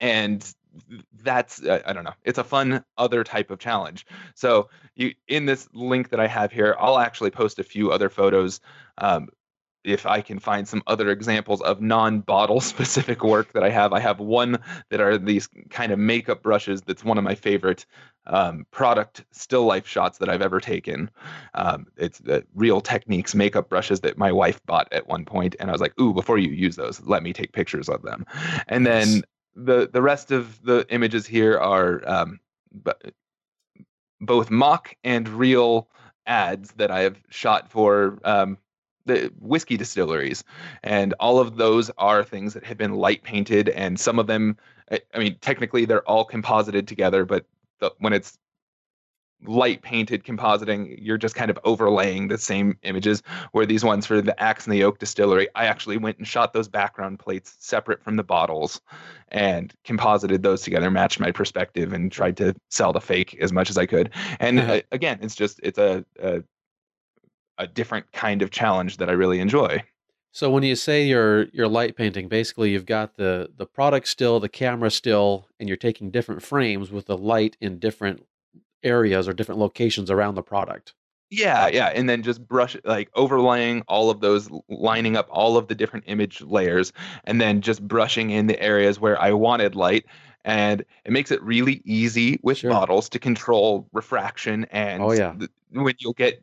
[0.00, 0.52] and
[1.22, 4.06] that's uh, i don't know it's a fun other type of challenge.
[4.34, 8.08] So you in this link that i have here i'll actually post a few other
[8.08, 8.60] photos
[8.98, 9.28] um,
[9.84, 13.92] if i can find some other examples of non-bottle specific work that i have.
[13.92, 14.58] I have one
[14.90, 17.86] that are these kind of makeup brushes that's one of my favorite
[18.26, 21.10] um, product still life shots that i've ever taken.
[21.54, 25.70] Um, it's the real techniques makeup brushes that my wife bought at one point and
[25.70, 28.26] i was like ooh before you use those let me take pictures of them.
[28.68, 29.22] And then.
[29.64, 32.40] The the rest of the images here are um,
[32.84, 32.92] b-
[34.20, 35.88] both mock and real
[36.26, 38.58] ads that I have shot for um,
[39.06, 40.44] the whiskey distilleries,
[40.82, 44.56] and all of those are things that have been light painted, and some of them,
[44.90, 47.46] I, I mean, technically they're all composited together, but
[47.80, 48.38] the, when it's
[49.44, 53.22] light painted compositing, you're just kind of overlaying the same images.
[53.52, 56.52] Where these ones for the Axe and the Oak Distillery, I actually went and shot
[56.52, 58.80] those background plates separate from the bottles
[59.28, 63.70] and composited those together, matched my perspective, and tried to sell the fake as much
[63.70, 64.10] as I could.
[64.38, 64.72] And Uh-huh.
[64.74, 66.42] uh, again, it's just it's a, a
[67.58, 69.82] a different kind of challenge that I really enjoy.
[70.32, 74.38] So when you say you're you're light painting, basically you've got the the product still,
[74.40, 78.26] the camera still, and you're taking different frames with the light in different
[78.82, 80.94] areas or different locations around the product.
[81.32, 85.68] Yeah, yeah, and then just brush like overlaying all of those, lining up all of
[85.68, 86.92] the different image layers,
[87.24, 90.06] and then just brushing in the areas where I wanted light.
[90.44, 92.70] And it makes it really easy with Sure.
[92.70, 95.36] bottles to control refraction and Oh, yeah.
[95.38, 96.40] th- when you'll get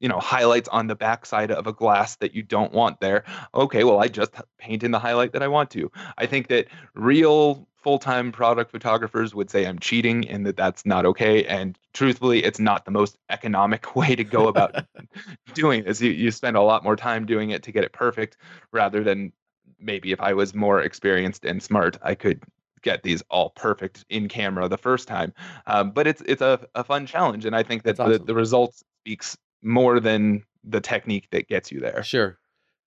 [0.00, 3.24] you know highlights on the backside of a glass that you don't want there.
[3.54, 5.90] Okay, well I just paint in the highlight that I want to.
[6.16, 11.04] I think that real full-time product photographers would say I'm cheating and that that's not
[11.06, 11.44] okay.
[11.44, 14.84] And truthfully, it's not the most economic way to go about
[15.54, 16.00] doing this.
[16.00, 18.36] You, you spend a lot more time doing it to get it perfect
[18.72, 19.32] rather than
[19.78, 22.42] maybe if I was more experienced and smart, I could
[22.82, 25.32] get these all perfect in camera the first time.
[25.66, 28.26] Um, but it's it's a, a fun challenge, and I think that That's the, awesome.
[28.26, 32.02] the results speaks more than the technique that gets you there.
[32.02, 32.38] Sure.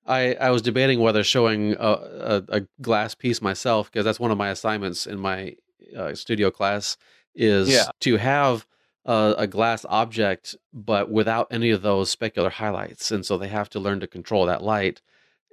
[0.05, 4.31] I, I was debating whether showing a, a, a glass piece myself because that's one
[4.31, 5.55] of my assignments in my
[5.97, 6.97] uh, studio class
[7.33, 7.89] is Yeah.
[8.01, 8.65] to have
[9.05, 13.69] a, a glass object but without any of those specular highlights and so they have
[13.69, 15.01] to learn to control that light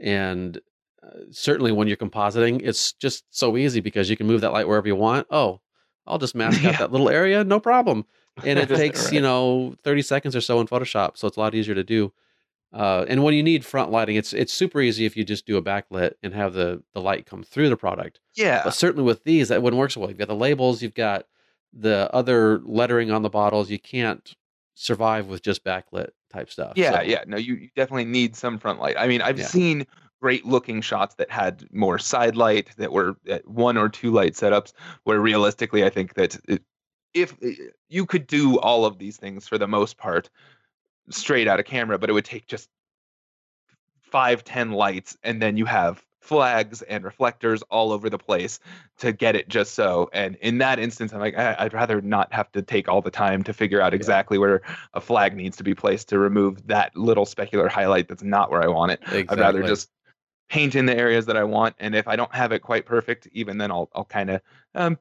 [0.01, 0.59] and
[1.03, 4.69] uh, certainly when you're compositing it's just so easy because you can move that light
[4.69, 5.27] wherever you want.
[5.31, 5.61] Oh
[6.07, 8.05] i'll just mask out that little area no problem.
[8.45, 11.55] And it takes you know 30 seconds or so in photoshop so it's a lot
[11.55, 12.13] easier to do
[12.73, 15.57] uh, and when you need front lighting it's it's super easy if you just do
[15.57, 19.25] a backlit and have the the light come through the product Yeah, but certainly with
[19.25, 21.27] these that wouldn't work so well you've got the labels you've got
[21.73, 24.35] the other lettering on the bottles you can't
[24.75, 27.25] survive with just backlit type stuff Yeah, So, yeah.
[27.27, 28.97] No, you, you definitely need some front light.
[28.99, 29.47] I mean, I've Yeah.
[29.47, 29.87] seen
[30.21, 34.33] great looking shots that had more side light that were at one or two light
[34.35, 36.63] setups where realistically i think that it,
[37.13, 37.35] if
[37.89, 40.31] you could do all of these things for the most part
[41.11, 42.69] straight out of camera but it would take just
[44.01, 48.61] five ten lights and then you have flags and reflectors all over the place
[48.99, 50.09] to get it just so.
[50.13, 53.11] And in that instance, I'm like, I, would rather not have to take all the
[53.11, 54.43] time to figure out exactly yeah.
[54.43, 54.63] where
[54.95, 58.63] a flag needs to be placed to remove that little specular highlight that's not where
[58.63, 59.01] I want it.
[59.03, 59.27] Exactly.
[59.29, 59.91] I'd rather just
[60.49, 61.75] paint in the areas that I want.
[61.81, 64.41] And if I don't have it quite perfect, even then I'll I'll kind of
[64.75, 64.99] um,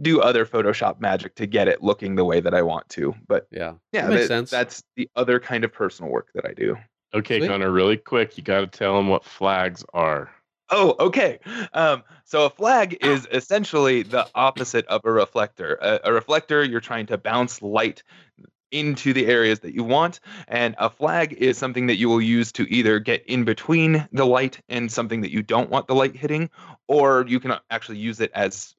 [0.00, 3.14] do other Photoshop magic to get it looking the way that I want to.
[3.26, 4.50] But yeah, yeah, that makes that, sense.
[4.50, 6.76] That's the other kind of personal work that I do.
[7.14, 7.48] Okay, Sweet.
[7.48, 10.30] Connor, really quick, you got to tell them what flags are.
[10.70, 11.38] Oh, okay.
[11.74, 15.78] Um, so a flag is essentially the opposite of a reflector.
[15.82, 18.02] A, a, reflector, you're trying to bounce light
[18.70, 22.50] into the areas that you want, and a flag is something that you will use
[22.52, 26.16] to either get in between the light and something that you don't want the light
[26.16, 26.48] hitting,
[26.88, 28.74] or you can actually use it as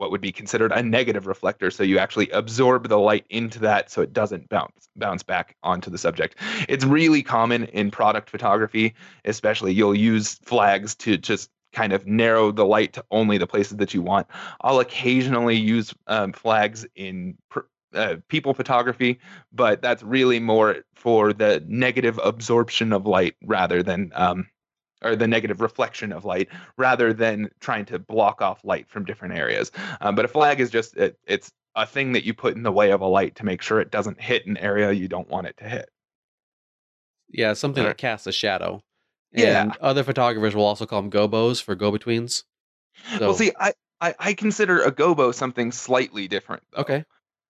[0.00, 1.70] what would be considered a negative reflector.
[1.70, 5.90] So you actually absorb the light into that so it doesn't bounce bounce back onto
[5.90, 6.36] the subject.
[6.68, 8.94] It's really common in product photography,
[9.26, 13.76] especially you'll use flags to just kind of narrow the light to only the places
[13.76, 14.26] that you want.
[14.62, 17.60] I'll occasionally use um, flags in pr-
[17.94, 19.20] uh, people photography,
[19.52, 24.48] but that's really more for the negative absorption of light rather than um,
[25.02, 29.34] or the negative reflection of light rather than trying to block off light from different
[29.34, 29.72] areas.
[30.00, 32.72] Um, but a flag is just it, it's a thing that you put in the
[32.72, 35.46] way of a light to make sure it doesn't hit an area you don't want
[35.46, 35.90] it to hit.
[37.30, 38.82] Yeah, something that casts a shadow.
[39.32, 39.72] And yeah.
[39.80, 42.42] other photographers will also call them gobos for go-betweens.
[43.18, 43.20] So.
[43.20, 46.64] Well, see, I, I, I consider a gobo something slightly different.
[46.72, 46.80] Though.
[46.80, 47.04] Okay.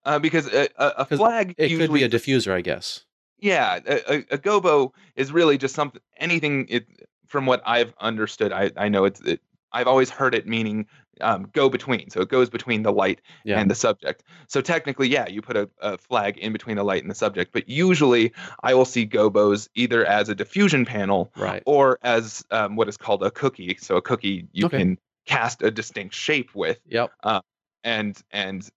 [0.05, 3.05] Uh, because a, a, a flag it could be a diffuser, I guess.
[3.39, 6.87] Yeah, a, a, gobo is really just something anything it,
[7.31, 9.41] from what I've understood, I, I know it's it,
[9.73, 10.87] I've always heard it meaning
[11.21, 12.11] um, go between.
[12.11, 13.61] So it goes between the light yeah.
[13.61, 14.25] and the subject.
[14.49, 17.53] So technically, yeah, you put a, a, flag in between the light and the subject.
[17.53, 18.33] But usually,
[18.65, 21.63] I will see gobos either as a diffusion panel right.
[21.67, 23.77] or as um, what is called a cookie.
[23.81, 24.79] So a cookie you okay.
[24.79, 26.81] can cast a distinct shape with.
[26.89, 27.13] Yep.
[27.23, 27.41] Uh,
[27.85, 28.69] and and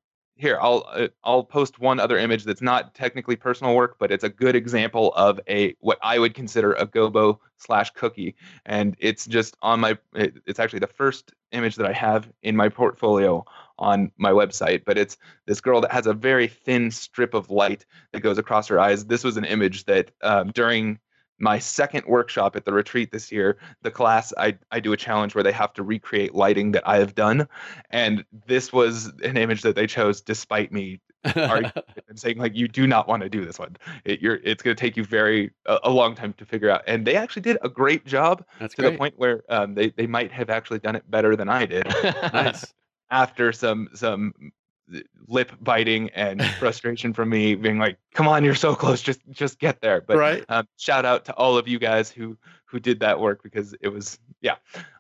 [0.44, 4.26] here I'll uh, I'll post one other image that's not technically personal work, but it's
[4.26, 9.26] a good example of a what I would consider a gobo slash cookie, and it's
[9.26, 13.46] just on my it, it's actually the first image that I have in my portfolio
[13.80, 17.86] on my website, but it's this girl that has a very thin strip of light
[18.12, 19.06] that goes across her eyes.
[19.06, 21.00] This was an image that um, during
[21.40, 25.36] my second workshop at the retreat this year, the class I, I do a challenge
[25.36, 27.48] where they have to recreate lighting that I have done.
[27.90, 31.02] And this was an image that they chose despite me
[31.36, 31.72] arguing
[32.10, 33.76] and saying like you do not want to do this one.
[34.06, 36.84] It, you're it's going to take you very a, a, long time to figure out.
[36.88, 38.92] And they actually did a great job That's to great.
[38.92, 41.86] the point where um, they they might have actually done it better than I did.
[42.34, 42.74] nice.
[43.12, 44.34] After some some
[45.28, 49.60] lip biting and frustration from me being like come on you're so close just just
[49.60, 50.46] get there but right.
[50.50, 53.90] um, shout out to all of you guys who who did that work because it
[53.90, 54.56] was yeah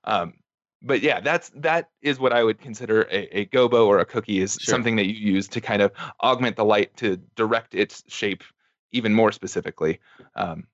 [0.06, 0.34] um,
[0.82, 4.39] but yeah that's that is what i would consider a, a gobo or a cookie
[4.39, 4.72] is sure.
[4.72, 5.91] something that you use to kind of
[6.22, 8.43] augment the light to direct its shape
[8.91, 10.00] even more specifically
[10.36, 10.65] um,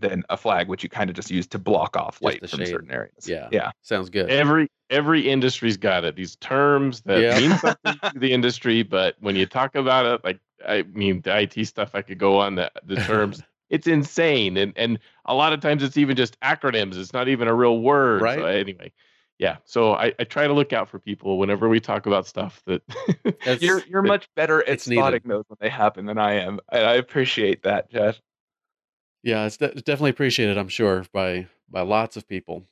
[0.00, 2.68] than a flag, which you kind of just use to block off light from shade.
[2.68, 3.28] certain areas.
[3.28, 4.30] Yeah, yeah, sounds good.
[4.30, 6.16] Every every industry's got it.
[6.16, 7.38] These terms that yeah.
[7.38, 11.38] mean something to the industry, but when you talk about it, like I mean, the
[11.38, 13.42] IT stuff, I could go on the the terms.
[13.70, 16.96] it's insane, and and a lot of times it's even just acronyms.
[16.96, 18.22] It's not even a real word.
[18.22, 18.38] Right.
[18.38, 18.92] So anyway,
[19.38, 19.56] yeah.
[19.64, 22.82] So I, I try to look out for people whenever we talk about stuff that
[23.60, 26.60] you're you're much better at spotting those when they happen than I am.
[26.70, 28.20] I, I appreciate that, Jeff.
[29.22, 32.64] Yeah, it's, de- it's definitely appreciated, I'm sure, by by lots of people.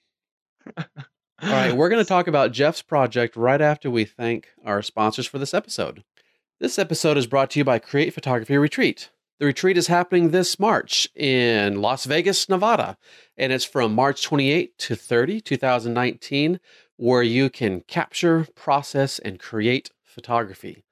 [0.77, 0.85] All
[1.43, 5.39] right, we're going to talk about Jeff's project right after we thank our sponsors for
[5.39, 6.03] this episode.
[6.59, 9.11] This episode is brought to you by Create Photography Retreat.
[9.39, 12.97] The retreat is happening this March in Las Vegas, Nevada,
[13.37, 16.59] and it's from March 28 to 30, 2019,
[16.97, 20.83] where you can capture, process, and create photography.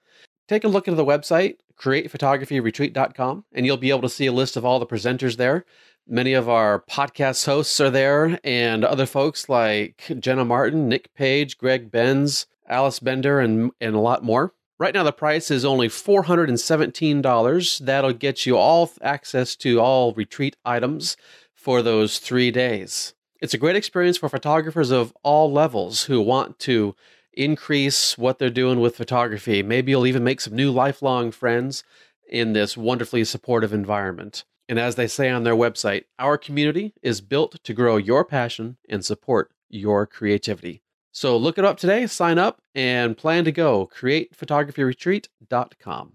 [0.49, 4.57] Take a look at the website createphotographyretreat.com, and you'll be able to see a list
[4.57, 5.65] of all the presenters there.
[6.09, 11.59] Many of our podcast hosts are there, and other folks like Jenna Martin, Nick Page,
[11.59, 14.55] Greg Benz, Alice Bender, and, and a lot more.
[14.79, 17.79] Right now, the price is only $417.
[17.79, 21.17] That'll get you all access to all retreat items
[21.55, 23.15] for those three days.
[23.40, 26.94] It's a great experience for photographers of all levels who want to
[27.37, 29.63] increase what they're doing with photography.
[29.63, 31.85] Maybe you'll even make some new lifelong friends
[32.29, 34.45] in this wonderfully supportive environment.
[34.69, 38.79] And as they say on their website, our community is built to grow your passion
[38.89, 40.83] and support your creativity.
[41.13, 43.89] So look it up today, sign up, and plan to go.
[43.95, 46.13] CreatePhotographyRetreat.com.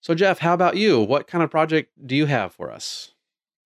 [0.00, 1.00] So, Jeff, how about you?
[1.00, 3.12] What kind of project do you have for us?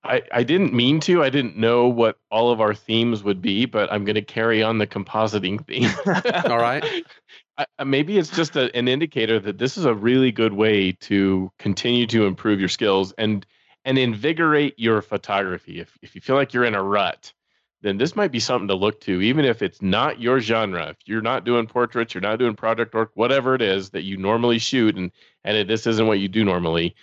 [0.05, 1.23] I, I didn't mean to.
[1.23, 4.63] I didn't know what all of our themes would be, but I'm going to carry
[4.63, 5.91] on the compositing theme.
[6.51, 6.85] all right.
[7.79, 11.51] I, maybe it's just a, an indicator that this is a really good way to
[11.59, 13.47] continue to improve your skills and
[13.85, 15.81] and invigorate your photography.
[15.81, 17.33] If if you feel like you're in a rut,
[17.81, 20.89] then this might be something to look to, even if it's not your genre.
[20.89, 24.17] If you're not doing portraits, you're not doing project work, whatever it is that you
[24.17, 25.13] normally shoot, and
[25.45, 26.95] and this isn't what you do normally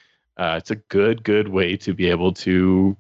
[0.41, 2.97] uh, it's a good good way to be able to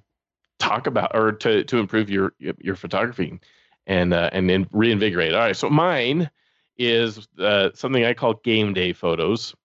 [0.59, 3.39] talk about or to to improve your your photography
[3.87, 5.33] and uh, and then reinvigorate.
[5.33, 6.29] All right, so mine
[6.77, 9.55] is uh, something I call game day photos,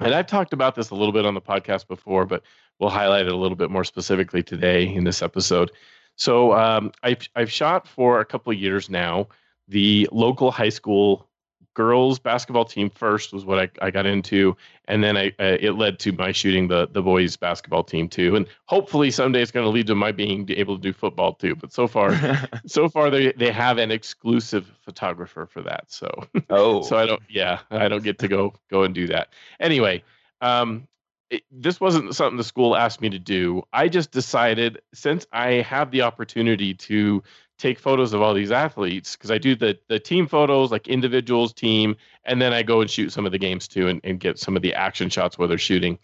[0.00, 2.42] and I've talked about this a little bit on the podcast before, but
[2.80, 5.70] we'll highlight it a little bit more specifically today in this episode.
[6.16, 9.28] So um, I've I've shot for a couple of years now
[9.68, 11.28] the local high school
[11.74, 14.56] girls basketball team first was what I, I got into,
[14.86, 18.36] and then I uh, it led to my shooting the the boys basketball team too,
[18.36, 21.54] and hopefully someday it's going to lead to my being able to do football too.
[21.54, 22.16] But so far,
[22.66, 26.08] so far they they have an exclusive photographer for that, so
[26.50, 29.28] oh, so I don't yeah I don't get to go go and do that
[29.60, 30.02] anyway.
[30.40, 30.88] Um,
[31.30, 33.62] it, this wasn't something the school asked me to do.
[33.72, 37.22] I just decided since I have the opportunity to
[37.58, 41.52] take photos of all these athletes because I do the the team photos, like individuals,
[41.52, 44.38] team, and then I go and shoot some of the games too and, and get
[44.38, 45.98] some of the action shots where they're shooting.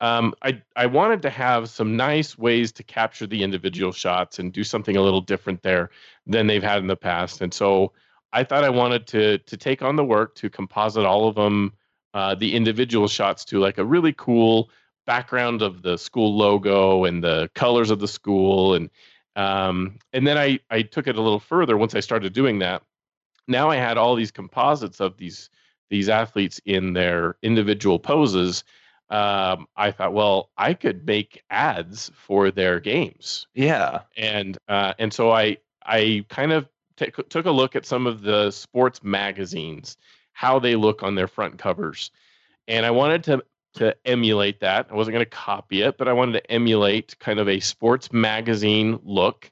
[0.00, 4.52] Um, I I wanted to have some nice ways to capture the individual shots and
[4.52, 5.90] do something a little different there
[6.26, 7.92] than they've had in the past, and so
[8.32, 11.72] I thought I wanted to to take on the work to composite all of them,
[12.14, 14.70] uh, the individual shots to like a really cool
[15.06, 18.90] background of the school logo and the colors of the school and
[19.38, 22.82] um, and then I, I took it a little further once I started doing that.
[23.46, 25.48] Now I had all these composites of these
[25.90, 28.64] these athletes in their individual poses.
[29.10, 33.46] Um, I thought, well, I could make ads for their games.
[33.54, 38.08] Yeah, and uh, and so I I kind of t- took a look at some
[38.08, 39.96] of the sports magazines,
[40.32, 42.10] how they look on their front covers,
[42.66, 44.88] and I wanted to to emulate that.
[44.90, 48.12] I wasn't going to copy it, but I wanted to emulate kind of a sports
[48.12, 49.50] magazine look,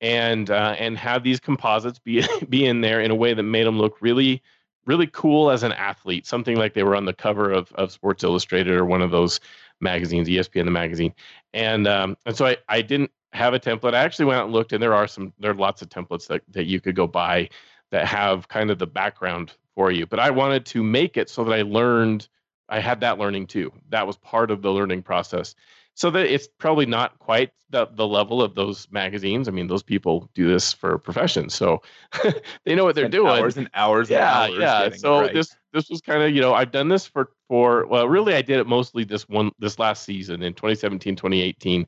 [0.00, 3.66] and uh, and have these composites be be in there in a way that made
[3.66, 4.42] them look really
[4.86, 8.24] really cool as an athlete, something like they were on the cover of of Sports
[8.24, 9.40] Illustrated or one of those
[9.80, 11.14] magazines, ESPN the magazine,
[11.52, 13.94] and um, and so I I didn't have a template.
[13.94, 16.26] I actually went out and looked, and there are some there are lots of templates
[16.28, 17.48] that that you could go buy
[17.90, 20.06] that have kind of the background for you.
[20.06, 22.28] But I wanted to make it so that I learned
[22.68, 23.72] I had that learning too.
[23.90, 25.54] That was part of the learning process.
[25.94, 29.48] So that it's probably not quite the, the level of those magazines.
[29.48, 31.80] I mean, those people do this for profession, so
[32.64, 33.28] they know what they're doing.
[33.28, 34.10] Hours and hours.
[34.10, 34.90] Yeah, and hours yeah.
[34.96, 35.32] So right.
[35.32, 38.42] this this was kind of you know I've done this for for well really I
[38.42, 41.86] did it mostly this one this last season in 2017 2018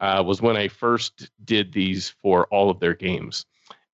[0.00, 3.44] uh, was when I first did these for all of their games,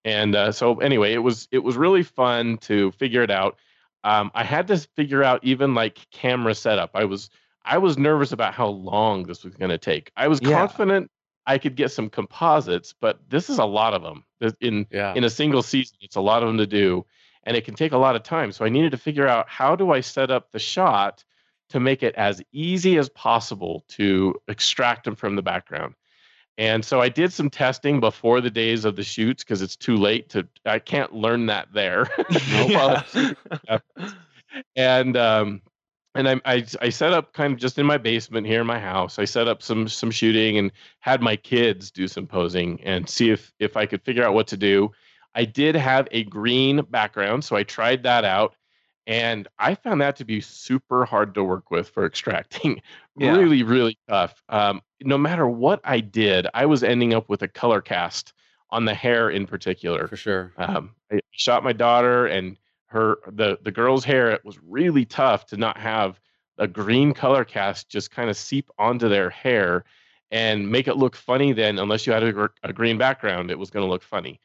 [0.05, 3.59] and uh, so anyway it was it was really fun to figure it out
[4.07, 6.91] um, I had to figure out even like camera setup.
[6.95, 7.29] I was
[7.65, 10.13] I was nervous about how long this was going to take.
[10.17, 10.51] I was yeah.
[10.51, 11.11] confident
[11.45, 14.25] I could get some composites, but this is a lot of them
[14.61, 15.13] in yeah.
[15.15, 15.97] in a single season.
[16.01, 17.05] It's a lot of them to do,
[17.43, 18.53] and it can take a lot of time.
[18.53, 21.25] So I needed to figure out how do I set up the shot
[21.71, 25.95] to make it as easy as possible to extract them from the background.
[26.59, 29.97] And so I did some testing before the days of the shoots because it's too
[29.97, 30.47] late to.
[30.65, 32.09] I can't learn that there.
[34.77, 35.61] and um,
[36.15, 38.79] and I, I I set up kind of just in my basement here in my
[38.79, 39.19] house.
[39.19, 43.31] I set up some some shooting and had my kids do some posing and see
[43.31, 44.93] if if I could figure out what to do.
[45.35, 48.55] I did have a green background, so I tried that out
[49.07, 52.81] and I found that to be super hard to work with for extracting.
[53.17, 53.37] Yeah.
[53.37, 54.43] really, really tough.
[54.49, 58.33] Um, no matter what I did, I was ending up with a color cast
[58.71, 60.09] on the hair in particular.
[60.09, 60.53] For sure.
[60.57, 64.31] Um, I shot my daughter and her the the girl's hair.
[64.31, 66.21] It was really tough to not have
[66.59, 69.85] a green color cast just kind of seep onto their hair
[70.31, 71.53] and make it look funny.
[71.53, 74.41] Then, unless you had a, a green background, it was going to look funny.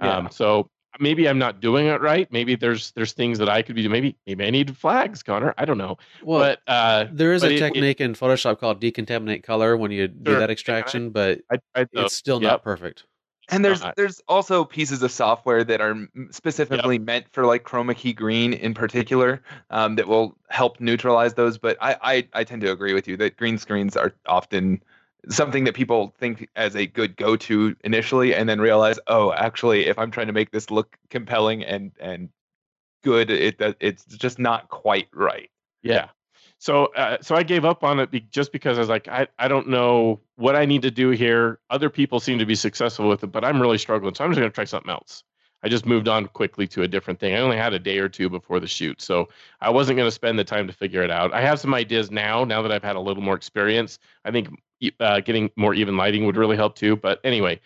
[0.00, 0.18] Yeah.
[0.18, 0.70] Um, so
[1.00, 2.30] maybe I'm not doing it right.
[2.30, 3.92] Maybe there's there's things that I could be doing.
[3.92, 5.54] Maybe maybe I need flags, Connor.
[5.58, 5.98] I don't know.
[6.22, 9.90] Well, but uh, there is a it, technique it, in Photoshop called decontaminate color when
[9.90, 12.50] you do that extraction, but I, I, it's still yep.
[12.50, 13.04] not perfect.
[13.50, 13.96] And there's not.
[13.96, 17.02] there's also pieces of software that are specifically yep.
[17.02, 21.58] meant for like chroma key green in particular um, that will help neutralize those.
[21.58, 24.82] But I, I I tend to agree with you that green screens are often
[25.28, 29.98] something that people think as a good go-to initially and then realize oh actually if
[29.98, 32.28] i'm trying to make this look compelling and and
[33.04, 35.50] good it it's just not quite right.
[35.82, 36.08] Yeah.
[36.58, 39.28] So uh, so i gave up on it be, just because i was like I,
[39.38, 41.60] I don't know what i need to do here.
[41.70, 44.40] Other people seem to be successful with it but i'm really struggling so i'm just
[44.40, 45.22] going to try something else
[45.64, 47.34] I just moved on quickly to a different thing.
[47.34, 49.30] I only had a day or two before the shoot, so
[49.62, 51.32] I wasn't going to spend the time to figure it out.
[51.32, 52.44] I have some ideas now.
[52.44, 54.48] Now that I've had a little more experience, I think
[55.00, 56.96] uh, getting more even lighting would really help too.
[56.96, 57.60] But anyway,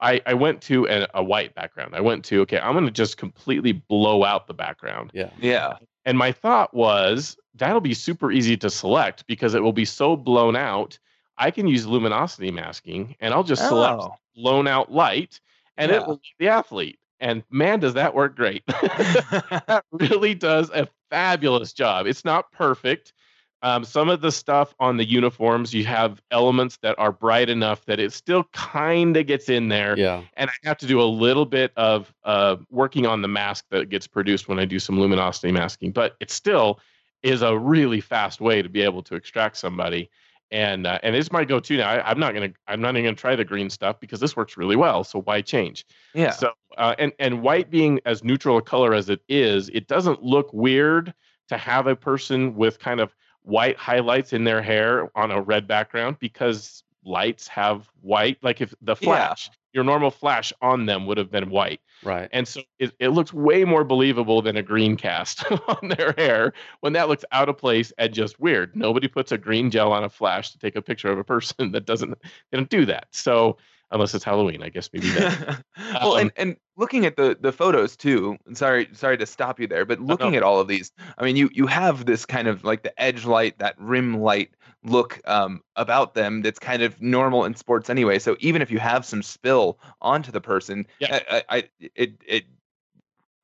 [0.00, 1.94] I, I went to a, a white background.
[1.94, 5.12] I went to okay, I'm going to just completely blow out the background.
[5.14, 5.74] Yeah, yeah.
[6.04, 10.16] And my thought was that'll be super easy to select because it will be so
[10.16, 10.98] blown out.
[11.38, 14.14] I can use luminosity masking, and I'll just select oh.
[14.34, 15.40] blown out light,
[15.76, 15.98] and yeah.
[15.98, 18.62] it will be the athlete and man, does that work great.
[18.66, 22.06] that really does a fabulous job.
[22.06, 23.14] It's not perfect.
[23.62, 27.82] Um, some of the stuff on the uniforms, you have elements that are bright enough
[27.86, 29.98] that it still kind of gets in there.
[29.98, 30.22] Yeah.
[30.36, 33.88] And I have to do a little bit of uh, working on the mask that
[33.88, 36.78] gets produced when I do some luminosity masking, but it still
[37.22, 40.10] is a really fast way to be able to extract somebody
[40.54, 41.90] and uh, and it's my go-to now.
[41.90, 44.56] I, am not gonna I'm not even gonna try the green stuff because this works
[44.56, 45.02] really well.
[45.02, 45.84] So why change?
[46.14, 46.30] Yeah.
[46.30, 50.22] So uh, and and white being as neutral a color as it is, it doesn't
[50.22, 51.12] look weird
[51.48, 55.66] to have a person with kind of white highlights in their hair on a red
[55.66, 58.38] background because lights have white.
[58.40, 59.50] Like if the flash.
[59.74, 61.80] Your normal flash on them would have been white.
[62.02, 62.28] Right.
[62.32, 66.52] And so it, it looks way more believable than a green cast on their hair
[66.80, 68.74] when that looks out of place and just weird.
[68.76, 71.72] Nobody puts a green gel on a flash to take a picture of a person
[71.72, 72.16] that doesn't
[72.50, 73.08] they don't do that.
[73.10, 73.58] So
[73.90, 75.64] unless it's Halloween, I guess maybe that.
[75.94, 78.36] well, um, and, and looking at the the photos too.
[78.52, 81.50] Sorry, sorry to stop you there, but looking at all of these, I mean, you
[81.52, 84.50] you have this kind of like the edge light, that rim light
[84.84, 88.18] look um, about them that's kind of normal in sports anyway.
[88.18, 91.20] So even if you have some spill onto the person, yeah.
[91.30, 92.44] I, I it it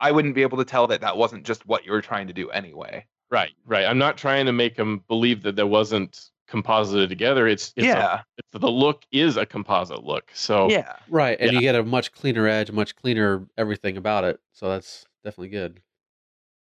[0.00, 2.32] I wouldn't be able to tell that that wasn't just what you were trying to
[2.32, 3.06] do anyway.
[3.30, 3.84] Right, right.
[3.84, 7.46] I'm not trying to make them believe that there wasn't composited together.
[7.46, 8.14] It's, it's yeah.
[8.14, 10.30] A, it's, the look is a composite look.
[10.34, 11.38] So yeah, right.
[11.38, 11.58] And yeah.
[11.58, 14.40] you get a much cleaner edge, much cleaner everything about it.
[14.52, 15.80] So that's definitely good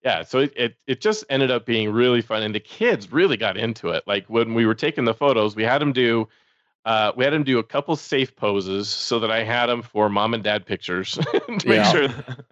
[0.05, 3.37] yeah so it, it, it just ended up being really fun and the kids really
[3.37, 6.29] got into it like when we were taking the photos we had them do
[6.85, 10.09] uh, we had them do a couple safe poses so that i had them for
[10.09, 11.13] mom and dad pictures
[11.59, 12.09] to make sure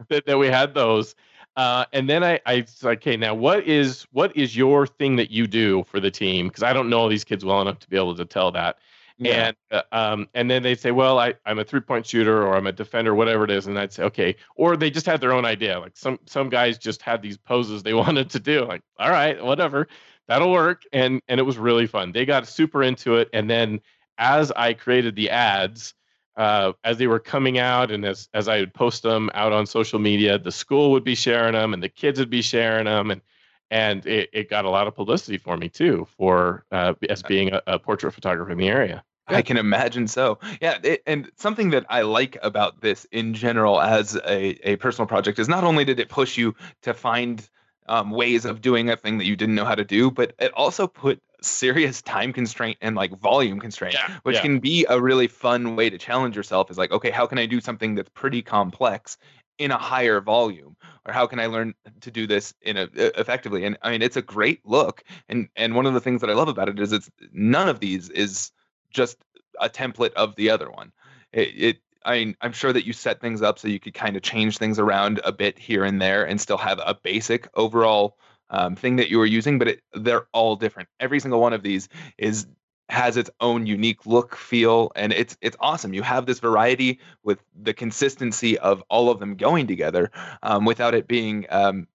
[0.08, 1.14] that, that we had those
[1.56, 5.30] uh, and then I, I said, okay, now what is what is your thing that
[5.30, 6.48] you do for the team?
[6.48, 8.76] Because I don't know all these kids well enough to be able to tell that.
[9.18, 9.48] Yeah.
[9.48, 12.54] And uh, um, and then they'd say, well, I, I'm a three point shooter or
[12.56, 13.66] I'm a defender, whatever it is.
[13.66, 14.36] And I'd say, okay.
[14.56, 15.78] Or they just had their own idea.
[15.80, 18.64] Like some some guys just had these poses they wanted to do.
[18.64, 19.88] Like, all right, whatever,
[20.28, 20.82] that'll work.
[20.92, 22.12] And and it was really fun.
[22.12, 23.30] They got super into it.
[23.32, 23.80] And then
[24.18, 25.94] as I created the ads,
[26.36, 29.64] uh, as they were coming out and as as I would post them out on
[29.66, 33.10] social media, the school would be sharing them and the kids would be sharing them
[33.10, 33.22] and
[33.70, 37.52] and it, it got a lot of publicity for me too for uh, as being
[37.52, 39.02] a, a, portrait photographer in the area.
[39.28, 40.38] I can imagine so.
[40.60, 45.06] Yeah it, and something that i like about this in general as a, a personal
[45.06, 47.48] project is not only did it push you to find
[47.88, 50.52] um, ways of doing a thing that you didn't know how to do but it
[50.52, 54.42] also put serious time constraint and like volume constraint yeah, which yeah.
[54.42, 57.46] can be a really fun way to challenge yourself is like okay how can i
[57.46, 59.18] do something that's pretty complex
[59.58, 60.76] in a higher volume
[61.06, 64.16] or how can i learn to do this in a effectively and i mean it's
[64.16, 66.92] a great look and and one of the things that i love about it is
[66.92, 68.52] it's none of these is
[68.90, 69.18] just
[69.60, 70.92] a template of the other one
[71.32, 74.14] it, it I mean, I'm sure that you set things up so you could kind
[74.14, 78.16] of change things around a bit here and there and still have a basic overall
[78.50, 80.88] um, thing that you were using, but it, they're all different.
[81.00, 82.46] Every single one of these is
[82.88, 85.92] has its own unique look, feel, and it's it's awesome.
[85.92, 90.10] You have this variety with the consistency of all of them going together,
[90.42, 91.88] um, without it being um,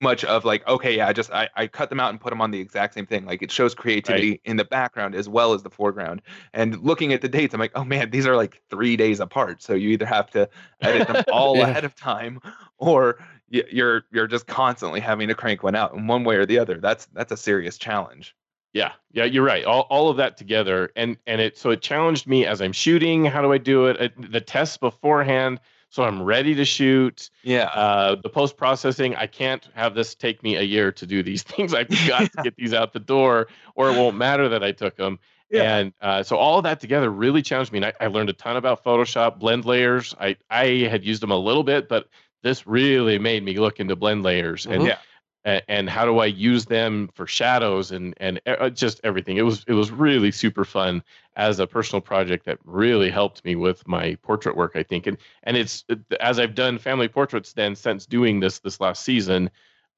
[0.00, 2.40] much of like, okay, yeah, I just I, I cut them out and put them
[2.40, 3.26] on the exact same thing.
[3.26, 4.40] Like it shows creativity right.
[4.44, 6.22] in the background as well as the foreground.
[6.52, 9.62] And looking at the dates, I'm like, oh man, these are like three days apart.
[9.62, 10.48] So you either have to
[10.80, 11.68] edit them all yeah.
[11.68, 12.40] ahead of time,
[12.78, 13.18] or
[13.50, 16.78] you're you're just constantly having to crank one out in one way or the other.
[16.78, 18.34] That's that's a serious challenge.
[18.72, 19.64] Yeah, yeah, you're right.
[19.64, 23.24] All, all of that together, and and it so it challenged me as I'm shooting.
[23.24, 24.12] How do I do it?
[24.30, 25.58] the tests beforehand,
[25.88, 27.30] so I'm ready to shoot.
[27.42, 27.64] Yeah.
[27.64, 31.42] Uh, the post processing, I can't have this take me a year to do these
[31.44, 31.74] things.
[31.74, 34.96] I've got to get these out the door, or it won't matter that I took
[34.96, 35.18] them.
[35.50, 35.78] Yeah.
[35.78, 37.78] And uh, so all of that together really challenged me.
[37.78, 40.14] And I, I learned a ton about Photoshop, blend layers.
[40.20, 42.08] I I had used them a little bit, but
[42.42, 44.64] this really made me look into blend layers.
[44.64, 44.86] And mm-hmm.
[44.86, 44.98] yeah
[45.44, 49.36] and, how do I use them for shadows and and uh, just everything.
[49.36, 51.02] It was it was really super fun
[51.36, 55.16] as a personal project that really helped me with my portrait work i think and
[55.44, 55.84] and it's
[56.20, 59.48] as i've done family portraits then since doing this this last season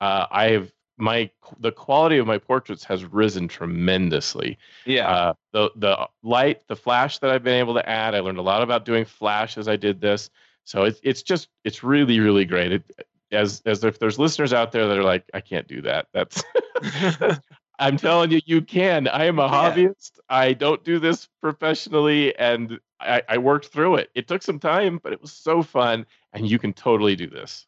[0.00, 1.28] uh, i have my
[1.58, 5.10] the quality of my portraits has risen tremendously Yeah.
[5.10, 8.42] uh, the the light the flash that i've been able to add i learned a
[8.42, 10.30] lot about doing flash as i did this
[10.64, 12.84] so it's it's just it's really really great it,
[13.32, 16.44] as as if there's listeners out there that are like i can't do that that's
[17.78, 19.08] I'm telling you, you can.
[19.08, 19.48] I am a Yeah.
[19.48, 20.20] hobbyist.
[20.28, 24.10] I don't do this professionally, and I, I worked through it.
[24.14, 27.66] It took some time, but it was so fun, and you can totally do this.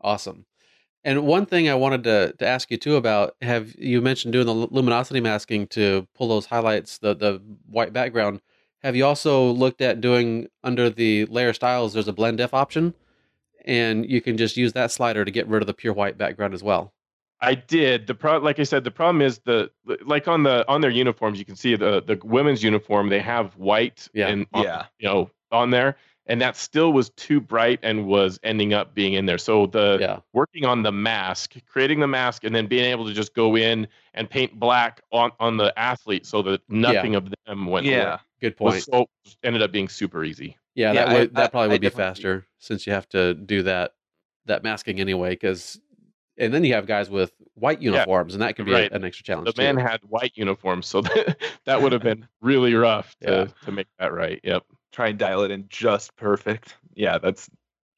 [0.00, 0.46] Awesome.
[1.04, 4.46] And one thing I wanted to, to ask you too about have you mentioned doing
[4.46, 8.40] the luminosity masking to pull those highlights, the the white background.
[8.82, 11.94] Have you also looked at doing under the layer styles?
[11.94, 12.94] There's a blend if option,
[13.64, 16.54] and you can just use that slider to get rid of the pure white background
[16.54, 16.92] as well.
[17.40, 18.06] I did.
[18.06, 19.70] The pro like I said, the problem is the
[20.06, 23.56] like on the on their uniforms, you can see the the women's uniform, they have
[23.56, 24.28] white Yeah.
[24.28, 24.86] and on- Yeah.
[24.98, 25.96] you know, on there.
[26.26, 29.36] And that still was too bright and was ending up being in there.
[29.36, 33.12] So the Yeah, working on the mask, creating the mask, and then being able to
[33.12, 37.66] just go in and paint black on on the athlete so that nothing of them
[37.66, 37.96] went away.
[37.96, 38.18] Yeah.
[38.40, 39.10] good was point.
[39.20, 40.56] so ended up being super easy.
[40.74, 43.08] Yeah, Yeah, that I- would that I- probably I would be faster since you have
[43.10, 43.92] to do that
[44.46, 45.30] that masking anyway.
[45.30, 45.80] Because
[46.36, 49.22] and then you have guys with white uniforms, and that could be a- an extra
[49.24, 49.46] challenge.
[49.46, 49.62] The too.
[49.62, 53.64] man had white uniforms, so that, that would have been really rough to, Yeah.
[53.66, 54.40] to make that right.
[54.42, 54.64] Yep.
[54.92, 56.76] Try and dial it in just perfect.
[56.94, 57.48] Yeah, that's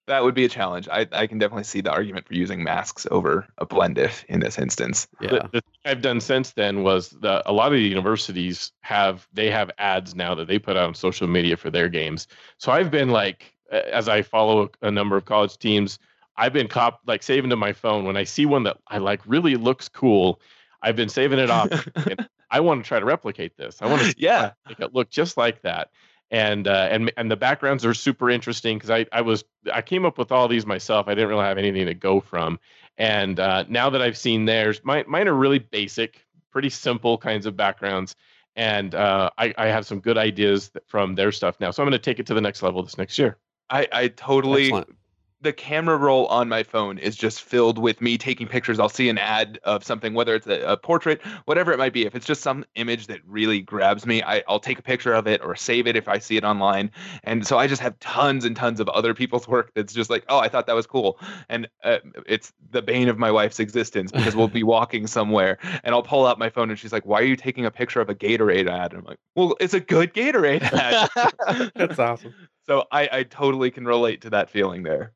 [0.07, 0.89] that would be a challenge.
[0.89, 4.41] I, I can definitely see the argument for using masks over a blend if in
[4.41, 5.09] this instance.
[5.21, 8.73] yeah, The, the thing I've done since then was the a lot of the universities
[8.81, 12.29] have they have ads now that they put out on social media for their games.
[12.59, 15.99] So I've been like, as I follow a number of college teams,
[16.37, 19.21] I've been cop like saving to my phone when I see one that I like
[19.27, 20.41] really looks cool.
[20.83, 21.71] I've been saving it off.
[21.97, 23.79] and I want to try to replicate this.
[23.81, 24.53] I want to yeah.
[24.69, 25.91] make it look just like that.
[26.31, 30.05] And uh, and and the backgrounds are super interesting because I I was I came
[30.05, 31.07] up with all these myself.
[31.07, 32.59] I didn't really have anything to go from.
[32.99, 37.47] And uh, now that I've seen theirs, mine mine are really basic, pretty simple kinds
[37.47, 38.17] of backgrounds.
[38.57, 41.71] And uh, I, I have some good ideas from their stuff now.
[41.71, 43.37] So I'm going to take it to the next level this next year.
[43.69, 44.97] I, I totally excellent.
[45.41, 48.81] The camera roll on my phone is just filled with me taking pictures.
[48.81, 52.07] I'll see an ad of something, whether it's a, a portrait, whatever it might be.
[52.07, 55.27] If it's just some image that really grabs me, I, I'll take a picture of
[55.27, 56.91] it or save it if I see it online.
[57.25, 60.25] And so I just have tons and tons of other people's work that's just like,
[60.29, 61.19] oh, I thought that was cool.
[61.49, 65.95] And uh, it's the bane of my wife's existence because we'll be walking somewhere and
[65.95, 68.09] I'll pull out my phone and she's like, why are you taking a picture of
[68.09, 68.93] a Gatorade ad?
[68.93, 71.71] And I'm like, well, it's a good Gatorade ad.
[71.75, 72.35] That's awesome.
[72.69, 75.13] So I, I totally can relate to that feeling there.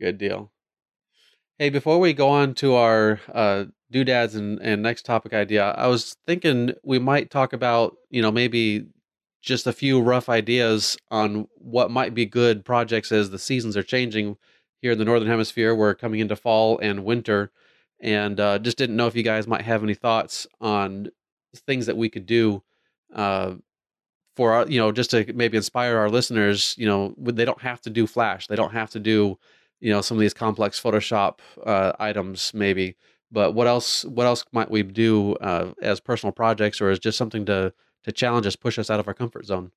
[0.00, 0.50] Good deal.
[1.58, 5.86] Hey, before we go on to our uh, doodads and, and next topic idea, I
[5.86, 8.86] was thinking we might talk about, you know, maybe
[9.40, 13.82] just a few rough ideas on what might be good projects as the seasons are
[13.82, 14.36] changing
[14.82, 15.74] here in the Northern Hemisphere.
[15.74, 17.52] We're coming into fall and winter,
[18.00, 21.08] and uh, just didn't know if you guys might have any thoughts on
[21.66, 22.62] things that we could do
[23.14, 23.54] uh,
[24.36, 26.74] for our, you know, just to maybe inspire our listeners.
[26.78, 29.38] You know, they don't have to do Flash, they don't have to do
[29.80, 32.96] you know some of these complex photoshop uh, items maybe
[33.30, 37.18] but what else what else might we do uh, as personal projects or as just
[37.18, 37.70] something to
[38.02, 39.70] to challenge us push us out of our comfort zone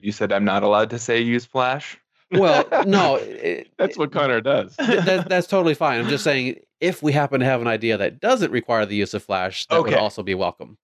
[0.00, 1.98] You said I'm not allowed to say use Flash.
[2.30, 4.76] well no it, That's what Connor does.
[4.76, 7.96] th- that, that's totally fine i'm just saying if we happen to have an idea
[7.96, 10.76] that doesn't require the use of flash that would also be welcome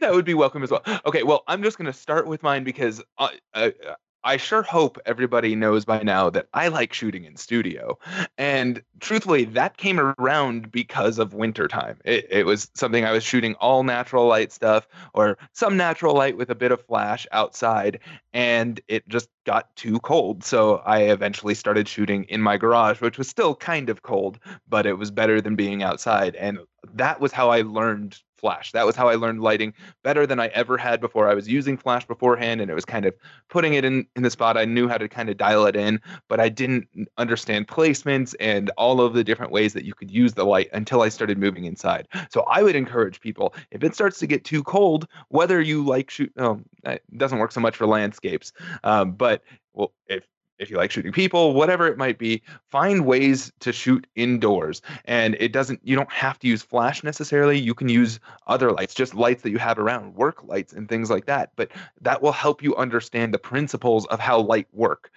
[0.00, 0.82] that would be welcome as well.
[1.06, 4.62] Okay, well, I'm just going to start with mine because I, I, uh, I sure
[4.62, 7.98] hope everybody knows by now that I like shooting in studio.
[8.36, 11.98] And truthfully, that came around because of wintertime.
[12.04, 16.36] It, it was something I was shooting all natural light stuff or some natural light
[16.36, 18.00] with a bit of flash outside,
[18.34, 20.44] and it just got too cold.
[20.44, 24.38] So I eventually started shooting in my garage, which was still kind of cold,
[24.68, 26.34] but it was better than being outside.
[26.36, 26.58] And
[26.92, 28.72] that was how I learned flash.
[28.72, 31.28] That was how I learned lighting better than I ever had before.
[31.28, 33.14] I was using flash beforehand and it was kind of
[33.48, 34.56] putting it in in the spot.
[34.56, 36.88] I knew how to kind of dial it in, but I didn't
[37.18, 41.02] understand placements and all of the different ways that you could use the light until
[41.02, 42.08] I started moving inside.
[42.30, 46.10] So I would encourage people if it starts to get too cold, whether you like
[46.10, 48.52] shoot, oh, it doesn't work so much for landscapes,
[48.84, 49.42] um, but
[49.74, 50.24] well, if
[50.60, 54.82] if you like shooting people, whatever it might be, find ways to shoot indoors.
[55.06, 57.58] And it doesn't, you don't have to use flash necessarily.
[57.58, 61.10] You can use other lights, just lights that you have around, work lights and things
[61.10, 61.52] like that.
[61.56, 61.70] But
[62.02, 65.10] that will help you understand the principles of how light work.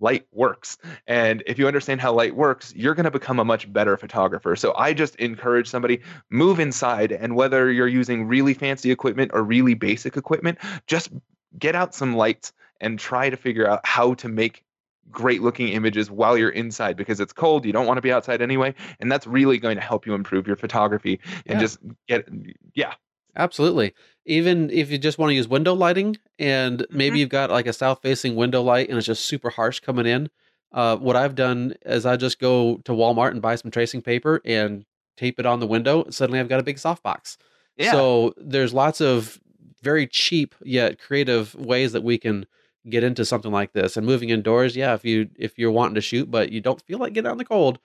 [0.00, 0.78] Light works.
[1.06, 4.56] And if you understand how light works, you're going to become a much better photographer.
[4.56, 9.42] So I just encourage somebody move inside and whether you're using really fancy equipment or
[9.42, 11.10] really basic equipment, just
[11.58, 14.64] get out some lights and try to figure out how to make
[15.10, 18.42] great looking images while you're inside because it's cold you don't want to be outside
[18.42, 21.60] anyway and that's really going to help you improve your photography and Yeah.
[21.60, 22.28] just get
[22.74, 22.94] yeah
[23.36, 23.94] Absolutely.
[24.26, 27.72] Even if you just want to use window lighting and maybe you've got like a
[27.72, 30.28] south facing window light and it's just super harsh coming in,
[30.72, 34.40] uh, what I've done is I just go to Walmart and buy some tracing paper
[34.44, 34.84] and
[35.16, 36.04] tape it on the window.
[36.10, 37.36] Suddenly I've got a big softbox.
[37.76, 39.38] yeah So there's lots of
[39.82, 42.44] very cheap yet creative ways that we can
[42.88, 43.96] get into something like this.
[43.96, 46.98] And moving indoors, yeah, if you if you're wanting to shoot but you don't feel
[46.98, 47.78] like getting out in the cold,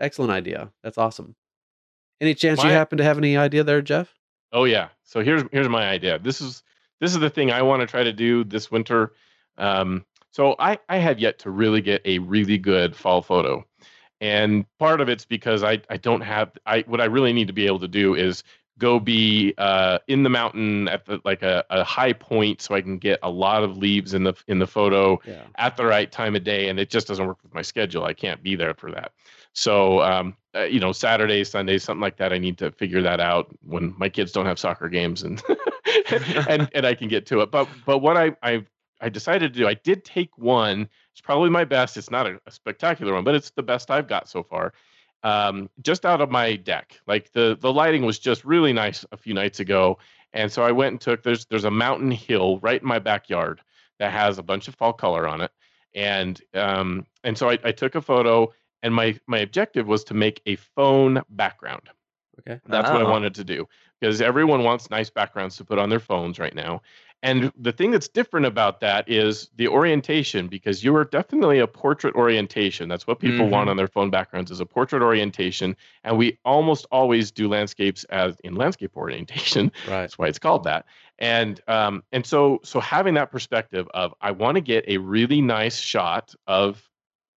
[0.00, 0.70] excellent idea.
[0.82, 1.36] That's awesome.
[2.20, 4.14] Any chance you happen to have any idea there, Jeff?
[4.52, 4.88] Oh yeah.
[5.04, 6.18] So here's here's my idea.
[6.18, 6.62] This is
[7.00, 9.12] this is the thing I want to try to do this winter.
[9.58, 13.66] Um, so I I have yet to really get a really good fall photo,
[14.20, 17.52] and part of it's because I I don't have I what I really need to
[17.52, 18.44] be able to do is
[18.78, 22.82] go be uh, in the mountain at the like a, a high point so I
[22.82, 25.44] can get a lot of leaves in the in the photo Yeah.
[25.56, 28.04] at the right time of day and it just doesn't work with my schedule.
[28.04, 29.12] I can't be there for that.
[29.54, 33.20] So um, uh, you know Saturday, Sunday, something like that i need to figure that
[33.20, 35.42] out when my kids don't have soccer games and
[36.48, 37.50] and and i can get to it.
[37.50, 38.64] But but what i i
[39.00, 40.88] i decided to do i did take one.
[41.12, 41.96] It's probably my best.
[41.96, 44.74] It's not a, a spectacular one but it's the best i've got so far
[45.26, 47.00] um, just out of my deck.
[47.06, 49.98] Like the the lighting was just really nice a few nights ago
[50.32, 53.60] and so i went and took there's there's a mountain hill right in my backyard
[53.98, 55.50] that has a bunch of fall color on it
[55.94, 58.52] and um and so I, I took a photo
[58.82, 61.88] and my my objective was to make a phone background
[62.40, 62.60] Okay.
[62.66, 63.10] that's what i Oh.
[63.10, 63.66] wanted to do
[64.00, 66.82] because everyone wants nice backgrounds to put on their phones right now
[67.22, 71.66] and the thing that's different about that is the orientation because you are definitely a
[71.66, 73.70] portrait orientation that's what people want Mhm.
[73.70, 75.74] on their phone backgrounds is a portrait orientation
[76.04, 80.02] and we almost always do landscapes as in landscape orientation Right.
[80.02, 80.84] that's why it's called that.
[81.18, 85.40] And um, and so so having that perspective of I want to get a really
[85.40, 86.88] nice shot of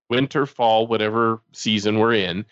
[0.09, 2.45] winter, fall, whatever season we're in,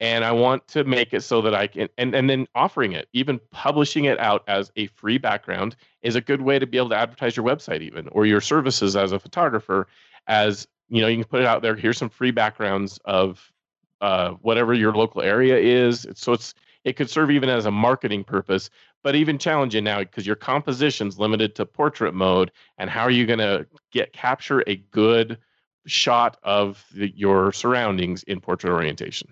[0.00, 3.08] and I want to make it so that I can and and then offering it,
[3.12, 6.90] even publishing it out as a free background is a good way to be able
[6.90, 9.86] to advertise your website even or your services as a photographer
[10.26, 13.52] as you know you can put it out there here's some free backgrounds of
[14.00, 16.06] uh, whatever your local area is.
[16.14, 18.70] So it's it could serve even as a marketing purpose
[19.02, 23.26] but even challenging now because your composition's limited to portrait mode and how are you
[23.26, 25.38] going to get capture a good
[25.86, 29.30] shot of the, your surroundings in portrait orientation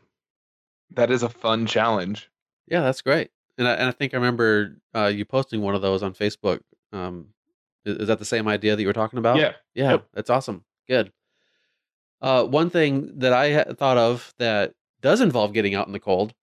[0.93, 2.30] that is a fun challenge
[2.66, 3.30] Yeah, that's great.
[3.57, 6.61] And I, and I think I remember uh, you posting one of those on Facebook.
[6.93, 7.28] Um,
[7.84, 9.39] is, is that the same idea that you were talking about?
[9.39, 10.07] yeah Yeah, Yep.
[10.14, 10.64] that's awesome.
[10.86, 11.12] Good.
[12.20, 16.34] Uh, one thing that I thought of that does involve getting out in the cold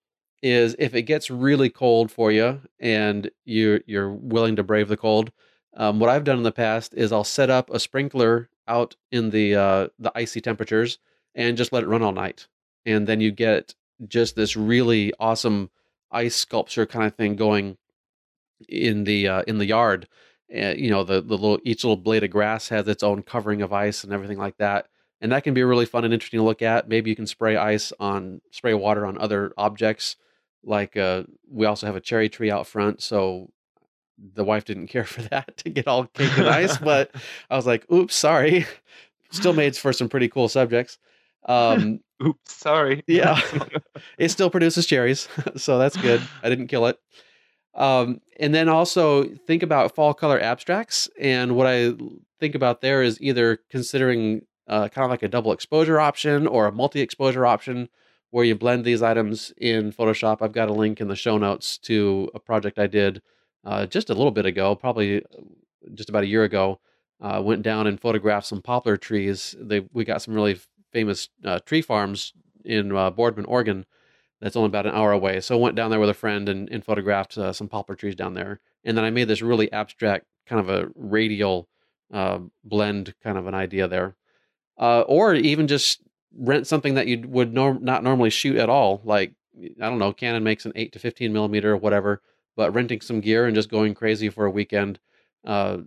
[0.41, 4.97] is if it gets really cold for you and you're you're willing to brave the
[4.97, 5.31] cold.
[5.77, 9.29] Um, what I've done in the past is I'll set up a sprinkler out in
[9.31, 10.99] the uh, the icy temperatures
[11.33, 12.47] and just let it run all night,
[12.85, 13.75] and then you get
[14.07, 15.69] just this really awesome
[16.11, 17.77] ice sculpture kind of thing going
[18.69, 20.07] in the uh, in the yard.
[20.53, 23.61] Uh, you know, the the little each little blade of grass has its own covering
[23.61, 24.87] of ice and everything like that,
[25.21, 26.87] and that can be really fun and interesting to look at.
[26.87, 30.15] Maybe you can spray ice on spray water on other objects.
[30.63, 33.51] Like uh, we also have a cherry tree out front, so
[34.33, 36.77] the wife didn't care for that to get all caked in ice.
[36.77, 37.11] but
[37.49, 38.65] I was like, "Oops, sorry."
[39.31, 40.97] Still made for some pretty cool subjects.
[41.45, 43.39] Um, oops sorry yeah,
[44.17, 46.21] it still produces cherries, so that's good.
[46.43, 46.97] I didn't kill it.
[47.75, 51.93] Um, and then also think about fall color abstracts, and what I
[52.39, 56.67] think about there is either considering uh, kind of like a double exposure option or
[56.67, 57.89] a multi exposure option,
[58.31, 60.41] where you blend these items in Photoshop.
[60.41, 63.21] I've got a link in the show notes to a project I did
[63.65, 65.23] uh, just a little bit ago, probably
[65.93, 66.79] just about a year ago.
[67.21, 69.55] Uh, went down and photographed some poplar trees.
[69.57, 70.59] They we got some really
[70.95, 72.31] famous uh, tree farms
[72.63, 73.85] in uh, Boardman, Oregon.
[74.39, 75.41] That's only about an hour away.
[75.41, 78.15] So I went down there with a friend and, and photographed uh, some poplar trees
[78.15, 78.61] down there.
[78.85, 81.67] And then I made this really abstract kind of a radial
[82.13, 84.15] uh, blend kind of an idea there.
[84.79, 85.99] Uh, or even just
[86.33, 89.01] rent something that you would norm- not normally shoot at all.
[89.03, 92.21] Like, I don't know, Canon makes an 8 to 15 millimeter or whatever,
[92.55, 94.99] but renting some gear and just going crazy for a weekend.
[95.45, 95.79] Uh,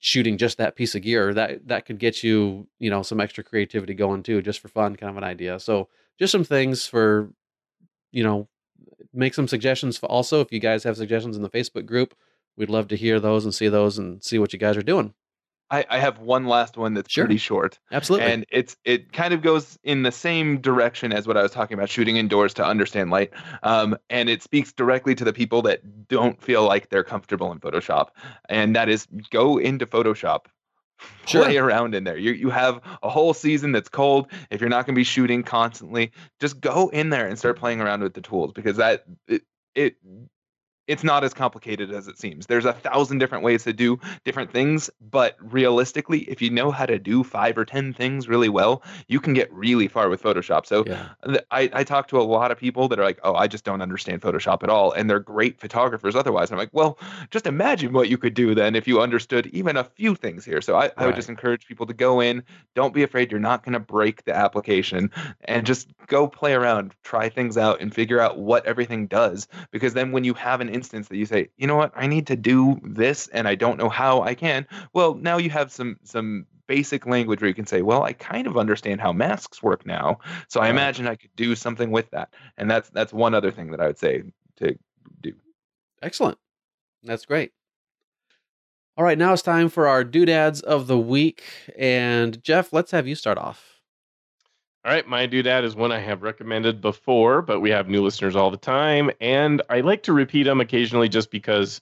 [0.00, 3.44] shooting just that piece of gear that that could get you you know some extra
[3.44, 5.58] creativity going too just for fun kind of an idea.
[5.58, 7.30] So just some things for
[8.12, 8.48] you know
[9.12, 12.14] make some suggestions for also if you guys have suggestions in the facebook group
[12.56, 15.14] we'd love to hear those and see those and see what you guys are doing
[15.70, 17.24] I, I have one last one that's Sure.
[17.24, 17.78] pretty short.
[17.90, 18.26] Absolutely.
[18.30, 21.74] and it's it kind of goes in the same direction as what I was talking
[21.76, 26.08] about shooting indoors to understand light um, and it speaks directly to the people that
[26.08, 28.08] don't feel like they're comfortable in Photoshop
[28.48, 30.46] and that is go into Photoshop
[31.26, 31.44] Sure.
[31.44, 34.86] play around in there you you have a whole season that's cold if you're not
[34.86, 38.20] going to be shooting constantly just go in there and start playing around with the
[38.20, 39.42] tools because that it,
[39.74, 39.96] it
[40.86, 42.46] it's not as complicated as it seems.
[42.46, 46.86] There's a thousand different ways to do different things, but realistically, if you know how
[46.86, 50.66] to do five or 10 things really well, you can get really far with Photoshop.
[50.66, 51.08] So yeah.
[51.50, 53.80] I, I talk to a lot of people that are like, oh, I just don't
[53.80, 54.92] understand Photoshop at all.
[54.92, 56.50] And they're great photographers otherwise.
[56.50, 56.98] And I'm like, well,
[57.30, 60.60] just imagine what you could do then if you understood even a few things here.
[60.60, 62.42] So I, I would just encourage people to go in.
[62.74, 63.30] Don't be afraid.
[63.30, 65.10] You're not going to break the application
[65.44, 69.48] and just go play around, try things out, and figure out what everything does.
[69.70, 72.26] Because then when you have an instance that you say, you know what, I need
[72.26, 75.96] to do this and I don't know how I can, well, now you have some
[76.04, 79.86] some basic language where you can say, well, I kind of understand how masks work
[79.86, 80.18] now.
[80.48, 82.32] So I imagine I could do something with that.
[82.56, 84.22] And that's that's one other thing that I would say
[84.56, 84.76] to
[85.20, 85.32] do.
[86.02, 86.38] Excellent.
[87.02, 87.52] That's great.
[88.96, 91.42] All right, now it's time for our doodads of the week.
[91.76, 93.73] And Jeff, let's have you start off.
[94.84, 98.36] All right, my doodad is one I have recommended before, but we have new listeners
[98.36, 101.80] all the time, and I like to repeat them occasionally just because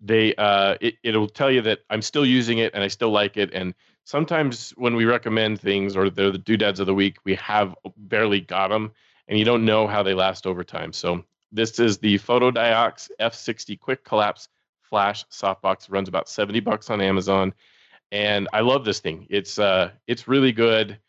[0.00, 3.36] they uh, it, it'll tell you that I'm still using it and I still like
[3.36, 3.52] it.
[3.52, 3.74] And
[4.04, 8.42] sometimes when we recommend things or they're the doodads of the week, we have barely
[8.42, 8.92] got them,
[9.26, 10.92] and you don't know how they last over time.
[10.92, 14.46] So this is the Fotodiox F60 Quick Collapse
[14.82, 15.88] Flash Softbox.
[15.88, 17.54] It runs about 70 bucks on Amazon,
[18.12, 19.26] and I love this thing.
[19.30, 21.00] It's uh, it's really good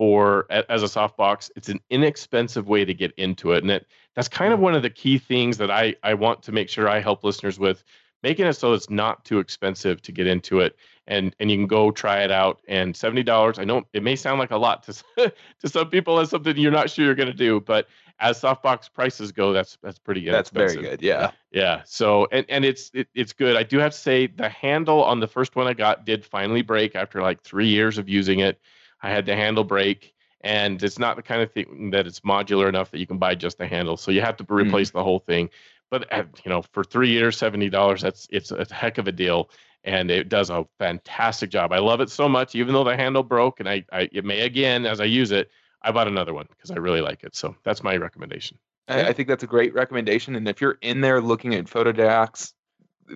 [0.00, 1.50] for as a softbox.
[1.56, 3.86] It's an inexpensive way to get into it, and it,
[4.16, 4.62] that's kind of mm.
[4.62, 7.58] one of the key things that I I want to make sure I help listeners
[7.58, 7.84] with,
[8.22, 10.76] making it so it's not too expensive to get into it,
[11.06, 12.62] and and you can go try it out.
[12.66, 15.02] And seventy dollars, I know it may sound like a lot to
[15.60, 17.86] to some people as something you're not sure you're going to do, but
[18.20, 20.32] as softbox prices go, that's that's pretty good.
[20.32, 21.02] That's very good.
[21.02, 21.32] Yeah.
[21.50, 21.82] Yeah.
[21.84, 23.54] So and and it's it, it's good.
[23.54, 26.62] I do have to say the handle on the first one I got did finally
[26.62, 28.58] break after like three years of using it.
[29.02, 32.68] I had the handle break, and it's not the kind of thing that it's modular
[32.68, 33.96] enough that you can buy just the handle.
[33.96, 35.50] So you have to replace the whole thing.
[35.90, 39.12] But uh, you know, for three years, seventy dollars, that's it's a heck of a
[39.12, 39.50] deal,
[39.84, 41.72] and it does a fantastic job.
[41.72, 44.40] I love it so much, even though the handle broke, and I, I it may
[44.40, 45.50] again as I use it.
[45.82, 47.34] I bought another one because I really like it.
[47.34, 48.58] So that's my recommendation.
[48.86, 50.36] I, I think that's a great recommendation.
[50.36, 52.52] And if you're in there looking at Fotodiox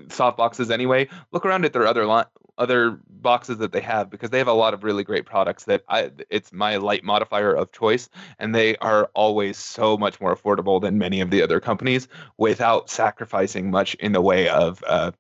[0.08, 2.24] soft boxes anyway, look around at their other li-
[2.58, 5.82] other boxes that they have because they have a lot of really great products that
[5.88, 10.80] I it's my light modifier of choice and they are always so much more affordable
[10.80, 12.06] than many of the other companies
[12.38, 15.10] without sacrificing much in the way of uh,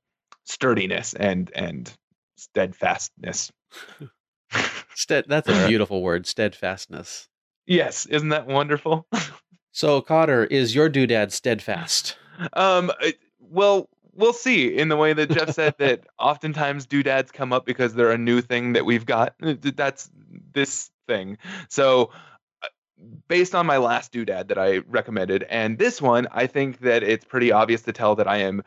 [0.44, 1.92] sturdiness and and
[2.36, 3.50] steadfastness.
[4.94, 7.28] Stead, that's a beautiful word, steadfastness.
[7.66, 9.06] yes, isn't that wonderful?
[9.76, 12.16] So, Cotter, is your doodad steadfast?
[12.52, 12.92] Um,
[13.40, 14.76] well, we'll see.
[14.76, 18.40] In the way that Jeff said that, oftentimes doodads come up because they're a new
[18.40, 19.34] thing that we've got.
[19.40, 20.10] That's
[20.52, 21.38] this thing.
[21.68, 22.10] So,
[22.62, 22.68] uh,
[23.28, 27.24] based on my last doodad that I recommended, and this one, I think that it's
[27.24, 28.62] pretty obvious to tell that I am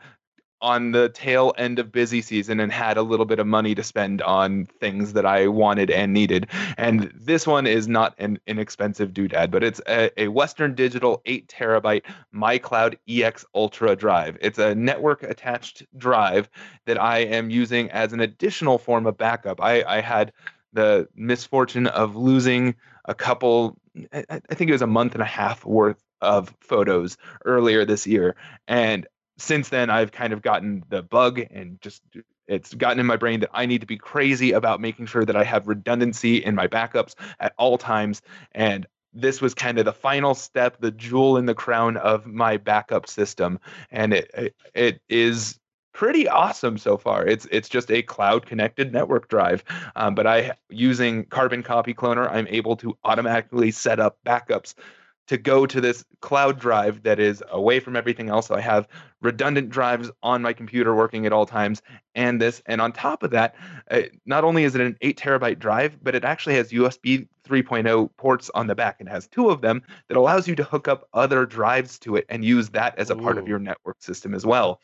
[0.60, 3.82] on the tail end of busy season and had a little bit of money to
[3.82, 6.48] spend on things that I wanted and needed.
[6.76, 11.48] And this one is not an inexpensive doodad, but it's a, a Western Digital 8
[11.48, 12.04] terabyte
[12.34, 14.36] MyCloud EX Ultra drive.
[14.40, 16.48] It's a network attached drive
[16.86, 19.60] that I am using as an additional form of backup.
[19.62, 20.32] I, I had
[20.72, 23.78] the misfortune of losing a couple,
[24.12, 28.06] I, I think it was a month and a half worth of photos earlier this
[28.06, 28.36] year.
[28.66, 29.06] And
[29.38, 32.02] since then I've kind of gotten the bug and just
[32.46, 35.36] it's gotten in my brain that I need to be crazy about making sure that
[35.36, 38.22] I have redundancy in my backups at all times.
[38.52, 42.56] And this was kind of the final step the jewel in the crown of my
[42.56, 43.58] backup system.
[43.90, 45.58] And it it, it is
[45.92, 47.26] pretty awesome so far.
[47.26, 49.62] It's it's just a cloud connected network drive.
[49.96, 54.74] Um, but i using carbon copy cloner i'm able to automatically set up backups
[55.28, 58.48] to go to this cloud drive that is away from everything else.
[58.48, 58.88] So I have
[59.20, 61.82] redundant drives on my computer working at all times,
[62.14, 62.62] and this.
[62.66, 63.54] And on top of that,
[63.90, 68.10] uh, not only is it an eight terabyte drive, but it actually has USB 3.0
[68.16, 68.96] ports on the back.
[69.00, 72.26] and has two of them that allows you to hook up other drives to it
[72.28, 74.80] and use that as a part of your network system as well.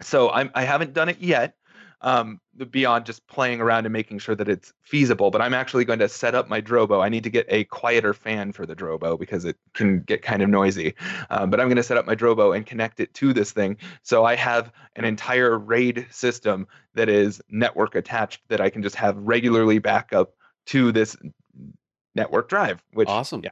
[0.00, 1.56] So I'm, I haven't done it yet.
[2.04, 2.38] Um,
[2.70, 5.30] beyond just playing around and making sure that it's feasible.
[5.30, 7.02] But I'm actually going to set up my Drobo.
[7.02, 10.42] I need to get a quieter fan for the Drobo because it can get kind
[10.42, 10.94] of noisy.
[11.30, 13.78] Um, but I'm going to set up my Drobo and connect it to this thing.
[14.02, 18.96] So I have an entire RAID system that is network attached that I can just
[18.96, 20.34] have regularly back up
[20.66, 21.16] to this
[22.14, 22.82] network drive.
[22.92, 23.40] Which awesome.
[23.42, 23.50] Yeah.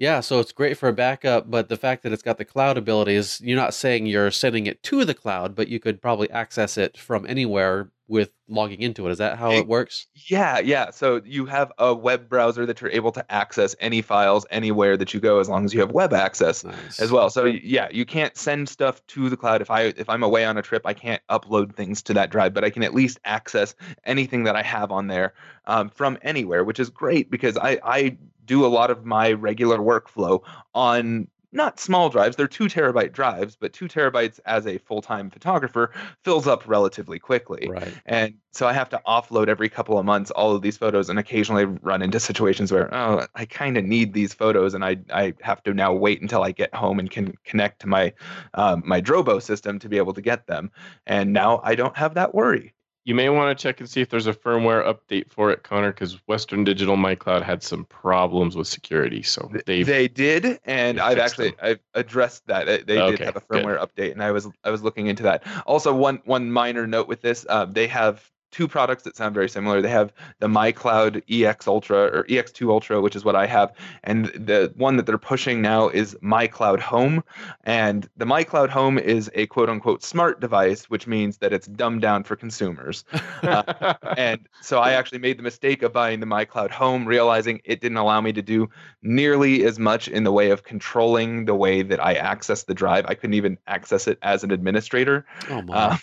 [0.00, 2.78] Yeah, so it's great for a backup, but the fact that it's got the cloud
[2.78, 6.76] abilities, you're not saying you're sending it to the cloud, but you could probably access
[6.78, 9.12] it from anywhere with logging into it.
[9.12, 10.08] Is that how it works?
[10.14, 10.90] Yeah, yeah.
[10.90, 15.14] So you have a web browser that you're able to access any files anywhere that
[15.14, 16.98] you go as long as you have web access Nice.
[16.98, 17.30] as well.
[17.30, 20.58] So yeah, you can't send stuff to the cloud if I if I'm away on
[20.58, 23.76] a trip, I can't upload things to that drive, but I can at least access
[24.04, 25.32] anything that I have on there
[25.66, 29.78] um, from anywhere, which is great because I I do a lot of my regular
[29.78, 30.42] workflow
[30.74, 32.36] on not small drives.
[32.36, 35.92] They're two terabyte drives, but two terabytes as a full time photographer
[36.24, 37.68] fills up relatively quickly.
[37.68, 37.92] Right.
[38.06, 41.18] And so I have to offload every couple of months all of these photos and
[41.18, 45.34] occasionally run into situations where, oh, I kind of need these photos and I, I
[45.40, 48.12] have to now wait until I get home and can connect to my
[48.54, 50.70] um, my Drobo system to be able to get them.
[51.06, 52.74] And now I don't have that worry.
[53.10, 55.90] You may want to check and see if there's a firmware update for it, Connor,
[55.90, 59.20] because Western Digital My Cloud had some problems with security.
[59.24, 62.66] So they've they did, and I've actually I've addressed that.
[62.66, 63.64] They they Okay, did have a good.
[63.64, 65.42] firmware update, and I was I was looking into that.
[65.66, 69.48] Also, one one minor note with this, uh, they have two products that sound very
[69.48, 69.80] similar.
[69.80, 73.72] They have the MyCloud EX Ultra or EX2 Ultra, which is what I have,
[74.04, 77.22] and the one that they're pushing now is MyCloud Home,
[77.64, 82.02] and the MyCloud Home is a quote unquote smart device, which means that it's dumbed
[82.02, 83.04] down for consumers.
[83.42, 87.80] Uh, and so I actually made the mistake of buying the MyCloud Home, realizing it
[87.80, 88.68] didn't allow me to do
[89.02, 93.06] nearly as much in the way of controlling the way that I access the drive.
[93.08, 95.74] I couldn't even access it as an administrator, Oh my.
[95.74, 95.96] uh,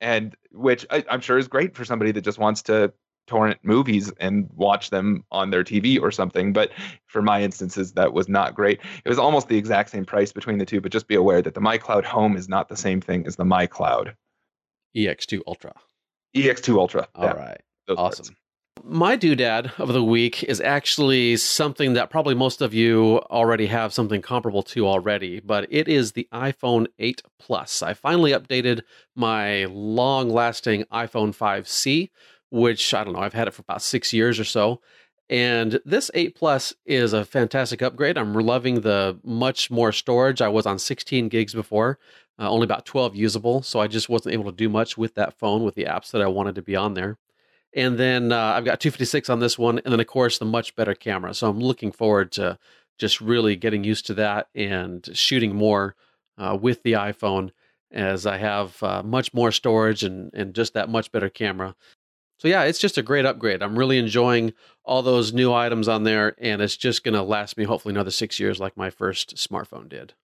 [0.00, 2.92] and which I, I'm sure is great for somebody that just wants to
[3.26, 6.52] torrent movies and watch them on their TV or something.
[6.52, 6.70] But
[7.06, 8.80] for my instances, that was not great.
[9.04, 11.54] It was almost the exact same price between the two, but just be aware that
[11.54, 14.14] the MyCloud Home is not the same thing as the MyCloud
[14.96, 15.72] EX2 Ultra.
[16.36, 17.08] EX2 Ultra.
[17.14, 17.60] All Yeah, right.
[17.88, 18.30] those parts.
[18.88, 23.92] My doodad of the week is actually something that probably most of you already have
[23.92, 27.82] something comparable to already, but it is the iPhone 8 Plus.
[27.82, 28.82] I finally updated
[29.16, 32.10] my long lasting iPhone 5C,
[32.50, 34.80] which I don't know, I've had it for about six years or so.
[35.28, 38.16] And this 8 Plus is a fantastic upgrade.
[38.16, 40.40] I'm loving the much more storage.
[40.40, 41.98] I was on 16 gigs before,
[42.38, 43.62] uh, only about 12 usable.
[43.62, 46.22] So I just wasn't able to do much with that phone with the apps that
[46.22, 47.18] I wanted to be on there.
[47.76, 49.78] And then uh, I've got 256 on this one.
[49.80, 51.34] And then, of course, the much better camera.
[51.34, 52.58] So I'm looking forward to
[52.98, 55.94] just really getting used to that and shooting more
[56.38, 57.50] uh, with the iPhone
[57.92, 61.76] as I have uh, much more storage and, and just that much better camera.
[62.38, 63.62] So, yeah, it's just a great upgrade.
[63.62, 64.54] I'm really enjoying
[64.84, 66.34] all those new items on there.
[66.38, 69.88] And it's just going to last me hopefully another six years like my first smartphone
[69.88, 70.14] did.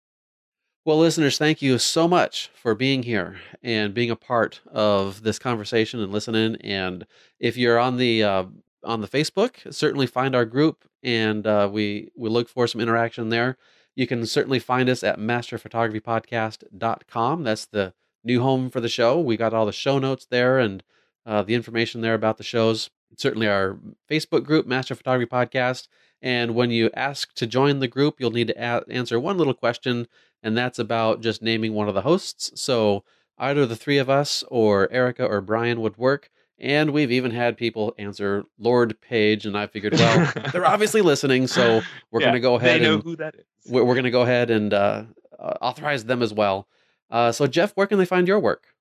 [0.85, 5.39] Well, listeners, thank you so much for being here and being a part of this
[5.39, 6.57] conversation and listening.
[6.57, 7.07] And
[7.39, 8.47] if you're on the uh,
[8.83, 13.29] on the Facebook, certainly find our group, and uh, we we look for some interaction
[13.29, 13.59] there.
[13.95, 17.45] You can certainly find us at masterphotographypodcast.com.
[17.45, 19.21] That's the new home for the show.
[19.21, 20.83] We got all the show notes there and
[21.25, 22.91] uh, the information there about the shows.
[23.17, 23.79] Certainly our
[24.11, 25.87] Facebook group, Master Photography Podcast.
[26.21, 29.55] And when you ask to join the group, you'll need to a- answer one little
[29.55, 30.09] question
[30.43, 32.53] and that's about just naming one of the hosts.
[32.61, 33.05] So
[33.39, 36.31] either the three of us or Erica or Brian would work.
[36.59, 41.49] And we've even had people answer Lord Page, and I figured, well, they're obviously listening,
[41.49, 41.83] so
[42.13, 42.81] we're Yeah, going to go ahead.
[42.81, 43.45] They know and who that is.
[43.69, 45.05] we're, we're going to go ahead and uh,
[45.39, 46.69] uh, authorize them as well.
[47.11, 48.72] Uh, so, Jeff, where can they find your work?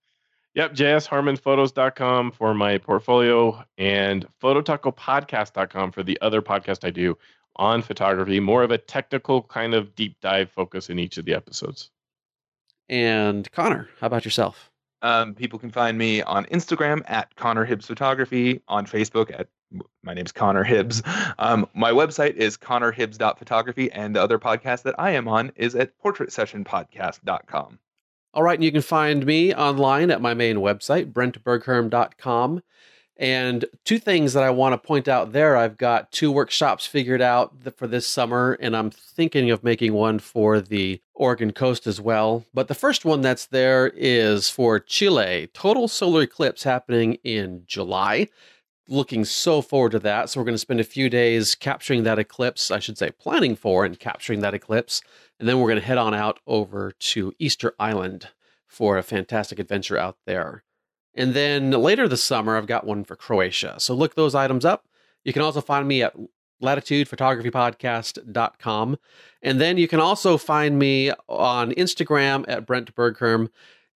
[0.54, 7.18] Yep, jsharmonphotos.com for my portfolio and phototacopodcast.com for the other podcast I do
[7.56, 11.34] on photography, more of a technical kind of deep dive focus in each of the
[11.34, 11.90] episodes.
[12.90, 14.70] And Connor, how about yourself?
[15.02, 19.48] Um, people can find me on Instagram at Connor Hibbs Photography, on Facebook at
[20.04, 21.02] my name's Connor Hibbs.
[21.40, 25.98] Um, my website is connorhibbs.photography, and the other podcast that I am on is at
[26.04, 27.80] portraitsessionpodcast.com.
[28.34, 32.64] All right, and you can find me online at my main website, brentbergherm.com.
[33.18, 37.22] And two things that I want to point out there I've got two workshops figured
[37.22, 42.02] out for this summer, and I'm thinking of making one for the Oregon coast as
[42.02, 42.46] well.
[42.54, 48.28] But the first one that's there is for Chile, total solar eclipse happening in July.
[48.88, 50.30] Looking so forward to that.
[50.30, 53.56] So, we're going to spend a few days capturing that eclipse, I should say, planning
[53.56, 55.04] for and capturing that eclipse.
[55.42, 58.28] And then we're going to head on out over to Easter Island
[58.68, 60.64] for a fantastic adventure out there.
[61.16, 63.78] And then later this summer, I've got one for Croatia.
[63.80, 64.88] So look those items up.
[65.24, 66.16] You can also find me at
[66.62, 69.00] latitudephotographypodcast.com.
[69.42, 73.50] And then you can also find me on Instagram at Brent Bergherm.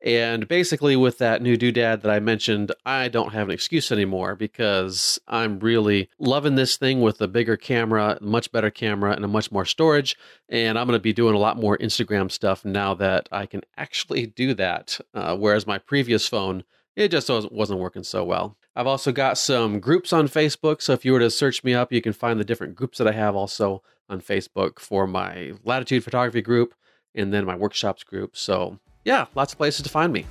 [0.06, 4.36] And basically, with that new doodad that I mentioned, I don't have an excuse anymore
[4.36, 9.28] because I'm really loving this thing with a bigger camera, much better camera, and a
[9.28, 10.16] much more storage.
[10.48, 13.62] And I'm going to be doing a lot more Instagram stuff now that I can
[13.78, 15.00] actually do that.
[15.16, 18.58] Uh, whereas my previous phone, it just wasn't working so well.
[18.76, 20.84] I've also got some groups on Facebook.
[20.84, 23.08] So if you were to search me up, you can find the different groups that
[23.08, 26.76] I have also on Facebook for my Latitude Photography group
[27.16, 28.38] and then my workshops group.
[28.38, 30.26] So yeah, lots of places to find me.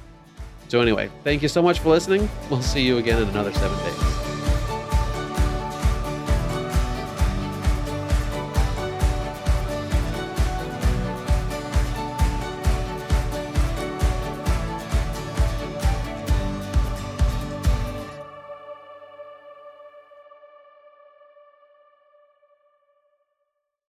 [0.68, 2.28] So, anyway, thank you so much for listening.
[2.50, 4.13] We'll see you again in another seven days.